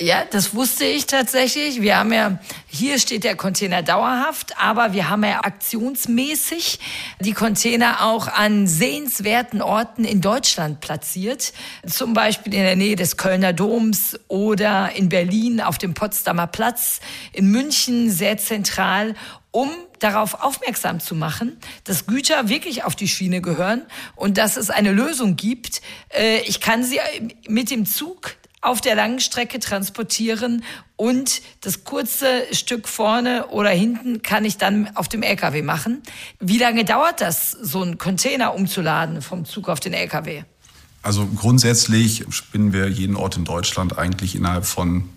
Ja, 0.01 0.25
das 0.29 0.53
wusste 0.53 0.83
ich 0.83 1.05
tatsächlich. 1.05 1.81
Wir 1.81 1.97
haben 1.97 2.11
ja, 2.11 2.37
hier 2.67 2.99
steht 2.99 3.23
der 3.23 3.37
Container 3.37 3.81
dauerhaft, 3.81 4.53
aber 4.59 4.91
wir 4.91 5.09
haben 5.09 5.23
ja 5.23 5.39
aktionsmäßig 5.45 6.79
die 7.21 7.31
Container 7.31 8.03
auch 8.03 8.27
an 8.27 8.67
sehenswerten 8.67 9.61
Orten 9.61 10.03
in 10.03 10.19
Deutschland 10.19 10.81
platziert. 10.81 11.53
Zum 11.87 12.11
Beispiel 12.13 12.53
in 12.53 12.63
der 12.63 12.75
Nähe 12.75 12.97
des 12.97 13.15
Kölner 13.15 13.53
Doms 13.53 14.19
oder 14.27 14.91
in 14.93 15.07
Berlin 15.07 15.61
auf 15.61 15.77
dem 15.77 15.93
Potsdamer 15.93 16.47
Platz, 16.47 16.99
in 17.31 17.49
München 17.49 18.11
sehr 18.11 18.37
zentral 18.37 19.15
um 19.51 19.71
darauf 19.99 20.43
aufmerksam 20.43 20.99
zu 20.99 21.15
machen, 21.15 21.57
dass 21.85 22.07
Güter 22.07 22.49
wirklich 22.49 22.83
auf 22.83 22.93
die 22.93 23.07
Schiene 23.07 23.39
gehören 23.39 23.83
und 24.17 24.37
dass 24.37 24.57
es 24.57 24.69
eine 24.69 24.91
Lösung 24.91 25.37
gibt. 25.37 25.81
Äh, 26.09 26.39
ich 26.39 26.59
kann 26.59 26.83
sie 26.83 26.99
mit 27.47 27.71
dem 27.71 27.85
Zug 27.85 28.35
auf 28.65 28.81
der 28.81 28.95
langen 28.95 29.19
Strecke 29.19 29.59
transportieren 29.59 30.63
und 30.95 31.41
das 31.61 31.83
kurze 31.83 32.43
Stück 32.51 32.87
vorne 32.87 33.47
oder 33.47 33.69
hinten 33.69 34.21
kann 34.21 34.45
ich 34.45 34.57
dann 34.57 34.95
auf 34.95 35.07
dem 35.07 35.23
LKW 35.23 35.61
machen. 35.61 36.01
Wie 36.39 36.57
lange 36.57 36.85
dauert 36.85 37.21
das, 37.21 37.51
so 37.51 37.81
einen 37.81 37.97
Container 37.97 38.53
umzuladen 38.53 39.21
vom 39.21 39.45
Zug 39.45 39.69
auf 39.69 39.79
den 39.79 39.93
LKW? 39.93 40.43
Also 41.01 41.27
grundsätzlich 41.27 42.25
spinnen 42.29 42.73
wir 42.73 42.89
jeden 42.89 43.15
Ort 43.15 43.37
in 43.37 43.45
Deutschland 43.45 43.97
eigentlich 43.97 44.35
innerhalb 44.35 44.65
von 44.65 45.09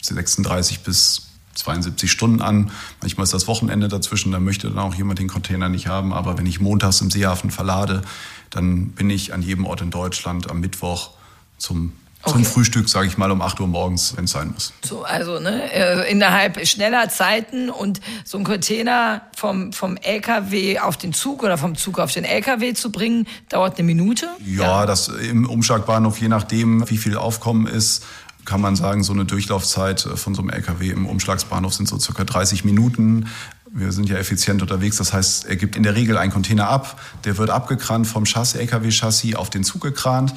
36 0.00 0.80
bis 0.80 1.26
72 1.56 2.10
Stunden 2.10 2.40
an. 2.40 2.70
Manchmal 3.00 3.24
ist 3.24 3.34
das 3.34 3.46
Wochenende 3.46 3.88
dazwischen, 3.88 4.32
da 4.32 4.40
möchte 4.40 4.68
dann 4.68 4.78
auch 4.78 4.94
jemand 4.94 5.18
den 5.18 5.28
Container 5.28 5.68
nicht 5.68 5.88
haben. 5.88 6.12
Aber 6.12 6.38
wenn 6.38 6.46
ich 6.46 6.60
montags 6.60 7.00
im 7.00 7.10
Seehafen 7.10 7.50
verlade, 7.50 8.02
dann 8.50 8.90
bin 8.90 9.10
ich 9.10 9.34
an 9.34 9.42
jedem 9.42 9.66
Ort 9.66 9.80
in 9.80 9.90
Deutschland 9.90 10.50
am 10.50 10.60
Mittwoch 10.60 11.10
zum 11.58 11.92
zum 12.26 12.44
Frühstück, 12.44 12.88
sage 12.88 13.06
ich 13.06 13.16
mal, 13.18 13.30
um 13.30 13.40
8 13.40 13.60
Uhr 13.60 13.66
morgens, 13.66 14.16
wenn 14.16 14.24
es 14.24 14.32
sein 14.32 14.50
muss. 14.52 14.72
So, 14.84 15.04
also 15.04 15.38
ne, 15.38 15.72
äh, 15.72 16.10
innerhalb 16.10 16.66
schneller 16.66 17.08
Zeiten 17.08 17.70
und 17.70 18.00
so 18.24 18.38
ein 18.38 18.44
Container 18.44 19.22
vom, 19.36 19.72
vom 19.72 19.96
LKW 19.96 20.78
auf 20.80 20.96
den 20.96 21.12
Zug 21.12 21.42
oder 21.42 21.58
vom 21.58 21.76
Zug 21.76 21.98
auf 21.98 22.12
den 22.12 22.24
LKW 22.24 22.74
zu 22.74 22.90
bringen, 22.90 23.26
dauert 23.48 23.78
eine 23.78 23.86
Minute? 23.86 24.28
Ja, 24.44 24.62
ja. 24.62 24.86
das 24.86 25.08
im 25.08 25.48
Umschlagbahnhof, 25.48 26.20
je 26.20 26.28
nachdem, 26.28 26.88
wie 26.90 26.98
viel 26.98 27.16
Aufkommen 27.16 27.66
ist, 27.66 28.04
kann 28.44 28.60
man 28.60 28.76
sagen, 28.76 29.02
so 29.02 29.12
eine 29.12 29.24
Durchlaufzeit 29.24 30.00
von 30.00 30.34
so 30.34 30.40
einem 30.40 30.50
LKW 30.50 30.90
im 30.90 31.06
Umschlagsbahnhof 31.06 31.74
sind 31.74 31.88
so 31.88 31.98
circa 31.98 32.24
30 32.24 32.64
Minuten. 32.64 33.28
Wir 33.72 33.92
sind 33.92 34.08
ja 34.08 34.16
effizient 34.16 34.62
unterwegs, 34.62 34.96
das 34.96 35.12
heißt, 35.12 35.46
er 35.46 35.56
gibt 35.56 35.76
in 35.76 35.82
der 35.82 35.96
Regel 35.96 36.16
einen 36.16 36.32
Container 36.32 36.68
ab, 36.68 37.00
der 37.24 37.36
wird 37.36 37.50
abgekrannt 37.50 38.06
vom 38.06 38.24
Chassis, 38.24 38.60
LKW-Chassis 38.60 39.34
auf 39.34 39.50
den 39.50 39.64
Zug 39.64 39.82
gekrant 39.82 40.32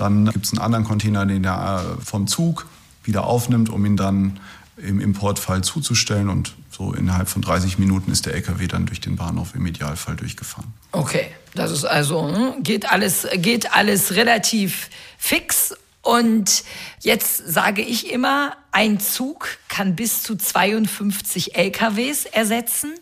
dann 0.00 0.26
gibt 0.26 0.46
es 0.46 0.52
einen 0.52 0.60
anderen 0.60 0.84
Container, 0.84 1.26
den 1.26 1.42
der 1.42 1.96
äh, 1.98 2.04
vom 2.04 2.26
Zug 2.26 2.66
wieder 3.04 3.24
aufnimmt, 3.24 3.68
um 3.70 3.84
ihn 3.84 3.96
dann 3.96 4.40
im 4.76 5.00
Importfall 5.00 5.62
zuzustellen. 5.62 6.28
Und 6.28 6.54
so 6.70 6.92
innerhalb 6.92 7.28
von 7.28 7.42
30 7.42 7.78
Minuten 7.78 8.10
ist 8.10 8.26
der 8.26 8.34
LKW 8.34 8.66
dann 8.66 8.86
durch 8.86 9.00
den 9.00 9.16
Bahnhof 9.16 9.54
im 9.54 9.66
Idealfall 9.66 10.16
durchgefahren. 10.16 10.72
Okay, 10.92 11.26
das 11.54 11.70
ist 11.70 11.84
also, 11.84 12.34
hm, 12.34 12.62
geht 12.62 12.90
alles, 12.90 13.26
geht 13.36 13.72
alles 13.72 14.14
relativ 14.14 14.88
fix. 15.18 15.74
Und 16.02 16.64
jetzt 17.00 17.36
sage 17.46 17.82
ich 17.82 18.10
immer, 18.10 18.56
ein 18.72 19.00
Zug 19.00 19.58
kann 19.68 19.96
bis 19.96 20.22
zu 20.22 20.36
52 20.36 21.56
LKWs 21.56 22.24
ersetzen. 22.24 22.94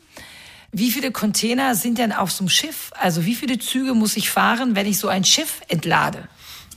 Wie 0.72 0.90
viele 0.90 1.12
Container 1.12 1.74
sind 1.74 1.98
denn 1.98 2.12
auf 2.12 2.32
so 2.32 2.42
einem 2.42 2.48
Schiff? 2.48 2.90
Also 2.98 3.24
wie 3.24 3.34
viele 3.34 3.58
Züge 3.58 3.94
muss 3.94 4.16
ich 4.16 4.30
fahren, 4.30 4.74
wenn 4.74 4.86
ich 4.86 4.98
so 4.98 5.08
ein 5.08 5.24
Schiff 5.24 5.60
entlade? 5.68 6.28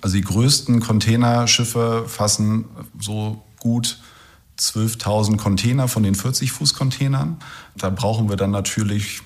Also 0.02 0.16
die 0.16 0.24
größten 0.24 0.80
Containerschiffe 0.80 2.06
fassen 2.08 2.66
so 3.00 3.44
gut 3.60 4.00
12.000 4.60 5.38
Container 5.38 5.88
von 5.88 6.04
den 6.04 6.16
40-Fuß-Containern. 6.16 7.38
Da 7.76 7.90
brauchen 7.90 8.30
wir 8.30 8.36
dann 8.36 8.52
natürlich 8.52 9.22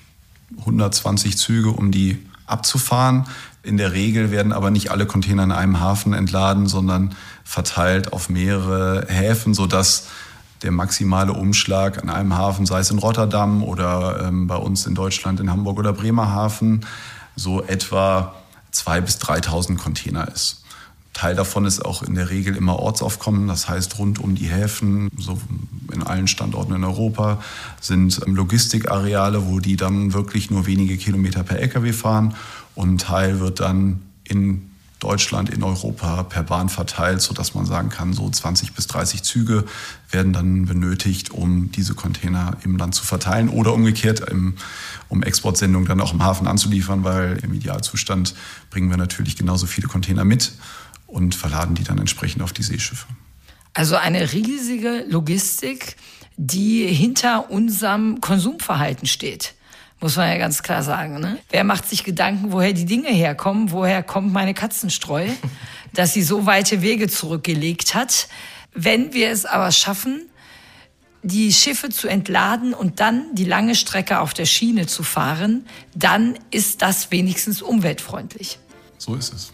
120 0.60 1.36
Züge, 1.36 1.70
um 1.70 1.90
die 1.90 2.18
abzufahren. 2.46 3.26
In 3.62 3.76
der 3.76 3.92
Regel 3.92 4.30
werden 4.30 4.52
aber 4.52 4.70
nicht 4.70 4.90
alle 4.90 5.06
Container 5.06 5.42
in 5.44 5.52
einem 5.52 5.80
Hafen 5.80 6.12
entladen, 6.12 6.66
sondern 6.66 7.14
verteilt 7.44 8.12
auf 8.12 8.28
mehrere 8.28 9.06
Häfen, 9.08 9.54
sodass 9.54 10.06
der 10.62 10.72
maximale 10.72 11.32
Umschlag 11.32 12.02
an 12.02 12.08
einem 12.08 12.36
Hafen, 12.36 12.64
sei 12.64 12.80
es 12.80 12.90
in 12.90 12.98
Rotterdam 12.98 13.62
oder 13.62 14.26
ähm, 14.26 14.46
bei 14.46 14.56
uns 14.56 14.86
in 14.86 14.94
Deutschland 14.94 15.40
in 15.40 15.50
Hamburg 15.50 15.78
oder 15.78 15.92
Bremerhaven, 15.92 16.86
so 17.34 17.62
etwa 17.62 18.34
2.000 18.72 19.00
bis 19.00 19.16
3.000 19.18 19.76
Container 19.76 20.28
ist. 20.28 20.62
Teil 21.16 21.34
davon 21.34 21.64
ist 21.64 21.82
auch 21.82 22.02
in 22.02 22.14
der 22.14 22.28
Regel 22.28 22.56
immer 22.56 22.78
Ortsaufkommen, 22.78 23.48
das 23.48 23.70
heißt 23.70 23.98
rund 23.98 24.18
um 24.18 24.34
die 24.34 24.48
Häfen, 24.48 25.08
so 25.16 25.40
in 25.90 26.02
allen 26.02 26.28
Standorten 26.28 26.74
in 26.74 26.84
Europa 26.84 27.42
sind 27.80 28.20
ähm, 28.26 28.36
Logistikareale, 28.36 29.46
wo 29.46 29.58
die 29.58 29.76
dann 29.76 30.12
wirklich 30.12 30.50
nur 30.50 30.66
wenige 30.66 30.98
Kilometer 30.98 31.42
per 31.42 31.58
Lkw 31.58 31.94
fahren. 31.94 32.34
Und 32.74 32.90
ein 32.90 32.98
Teil 32.98 33.40
wird 33.40 33.60
dann 33.60 34.02
in 34.24 34.70
Deutschland, 34.98 35.48
in 35.48 35.62
Europa 35.62 36.22
per 36.24 36.42
Bahn 36.42 36.68
verteilt, 36.68 37.22
sodass 37.22 37.54
man 37.54 37.64
sagen 37.64 37.88
kann, 37.88 38.12
so 38.12 38.28
20 38.28 38.74
bis 38.74 38.86
30 38.86 39.22
Züge 39.22 39.64
werden 40.10 40.34
dann 40.34 40.66
benötigt, 40.66 41.30
um 41.30 41.72
diese 41.72 41.94
Container 41.94 42.58
im 42.62 42.76
Land 42.76 42.94
zu 42.94 43.06
verteilen 43.06 43.48
oder 43.48 43.72
umgekehrt, 43.72 44.22
um 45.08 45.22
Exportsendungen 45.22 45.88
dann 45.88 46.00
auch 46.02 46.12
im 46.12 46.22
Hafen 46.22 46.46
anzuliefern, 46.46 47.04
weil 47.04 47.38
im 47.42 47.54
Idealzustand 47.54 48.34
bringen 48.70 48.90
wir 48.90 48.98
natürlich 48.98 49.36
genauso 49.36 49.66
viele 49.66 49.88
Container 49.88 50.24
mit 50.24 50.52
und 51.06 51.34
verladen 51.34 51.74
die 51.74 51.84
dann 51.84 51.98
entsprechend 51.98 52.42
auf 52.42 52.52
die 52.52 52.62
Seeschiffe. 52.62 53.06
Also 53.74 53.96
eine 53.96 54.32
riesige 54.32 55.04
Logistik, 55.08 55.96
die 56.36 56.86
hinter 56.86 57.50
unserem 57.50 58.20
Konsumverhalten 58.20 59.06
steht. 59.06 59.54
Muss 60.00 60.16
man 60.16 60.28
ja 60.28 60.36
ganz 60.36 60.62
klar 60.62 60.82
sagen. 60.82 61.20
Ne? 61.20 61.38
Wer 61.50 61.64
macht 61.64 61.88
sich 61.88 62.04
Gedanken, 62.04 62.52
woher 62.52 62.74
die 62.74 62.84
Dinge 62.84 63.08
herkommen? 63.08 63.70
Woher 63.70 64.02
kommt 64.02 64.32
meine 64.32 64.52
Katzenstreu? 64.52 65.28
dass 65.96 66.12
sie 66.12 66.22
so 66.22 66.46
weite 66.46 66.82
Wege 66.82 67.08
zurückgelegt 67.08 67.94
hat. 67.94 68.28
Wenn 68.72 69.12
wir 69.12 69.30
es 69.30 69.46
aber 69.46 69.72
schaffen, 69.72 70.28
die 71.22 71.52
Schiffe 71.52 71.88
zu 71.88 72.06
entladen 72.06 72.74
und 72.74 73.00
dann 73.00 73.34
die 73.34 73.44
lange 73.44 73.74
Strecke 73.74 74.20
auf 74.20 74.32
der 74.34 74.44
Schiene 74.44 74.86
zu 74.86 75.02
fahren, 75.02 75.66
dann 75.94 76.38
ist 76.50 76.82
das 76.82 77.10
wenigstens 77.10 77.62
umweltfreundlich. 77.62 78.58
So 78.98 79.14
ist 79.16 79.32
es. 79.32 79.52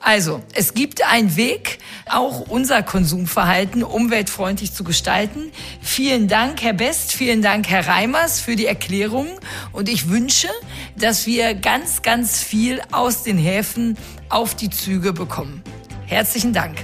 Also, 0.00 0.42
es 0.54 0.72
gibt 0.72 1.04
einen 1.04 1.36
Weg, 1.36 1.78
auch 2.06 2.40
unser 2.40 2.82
Konsumverhalten 2.82 3.82
umweltfreundlich 3.82 4.72
zu 4.72 4.82
gestalten. 4.82 5.52
Vielen 5.82 6.26
Dank, 6.26 6.62
Herr 6.62 6.72
Best, 6.72 7.12
vielen 7.12 7.42
Dank, 7.42 7.68
Herr 7.68 7.86
Reimers, 7.86 8.40
für 8.40 8.56
die 8.56 8.64
Erklärung. 8.64 9.26
Und 9.72 9.90
ich 9.90 10.08
wünsche, 10.08 10.48
dass 10.96 11.26
wir 11.26 11.54
ganz, 11.54 12.00
ganz 12.00 12.42
viel 12.42 12.80
aus 12.92 13.24
den 13.24 13.36
Häfen 13.36 13.98
auf 14.30 14.54
die 14.54 14.70
Züge 14.70 15.12
bekommen. 15.12 15.62
Herzlichen 16.06 16.54
Dank. 16.54 16.78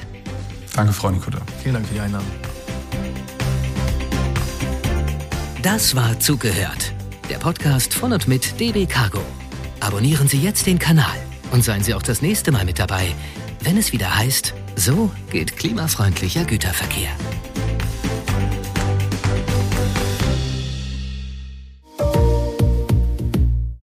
Danke, 0.75 0.93
Frau 0.93 1.11
Nikota. 1.11 1.39
Vielen 1.63 1.75
Dank 1.75 1.87
für 1.87 1.95
die 1.95 2.01
Einladung. 2.01 2.31
Das 5.63 5.97
war 5.97 6.21
Zugehört. 6.21 6.93
Der 7.31 7.39
Podcast 7.39 7.95
von 7.95 8.13
und 8.13 8.29
mit 8.29 8.61
DB 8.61 8.85
Cargo. 8.87 9.23
Abonnieren 9.81 10.29
Sie 10.29 10.41
jetzt 10.41 10.67
den 10.67 10.79
Kanal 10.79 11.26
und 11.51 11.65
seien 11.65 11.83
Sie 11.83 11.95
auch 11.95 12.03
das 12.03 12.23
nächste 12.23 12.53
Mal 12.53 12.65
mit 12.65 12.79
dabei, 12.79 13.15
wenn 13.63 13.77
es 13.77 13.93
wieder 13.93 14.17
heißt, 14.17 14.55
so 14.77 15.11
geht 15.31 15.57
klimafreundlicher 15.57 16.45
Güterverkehr. 16.45 17.11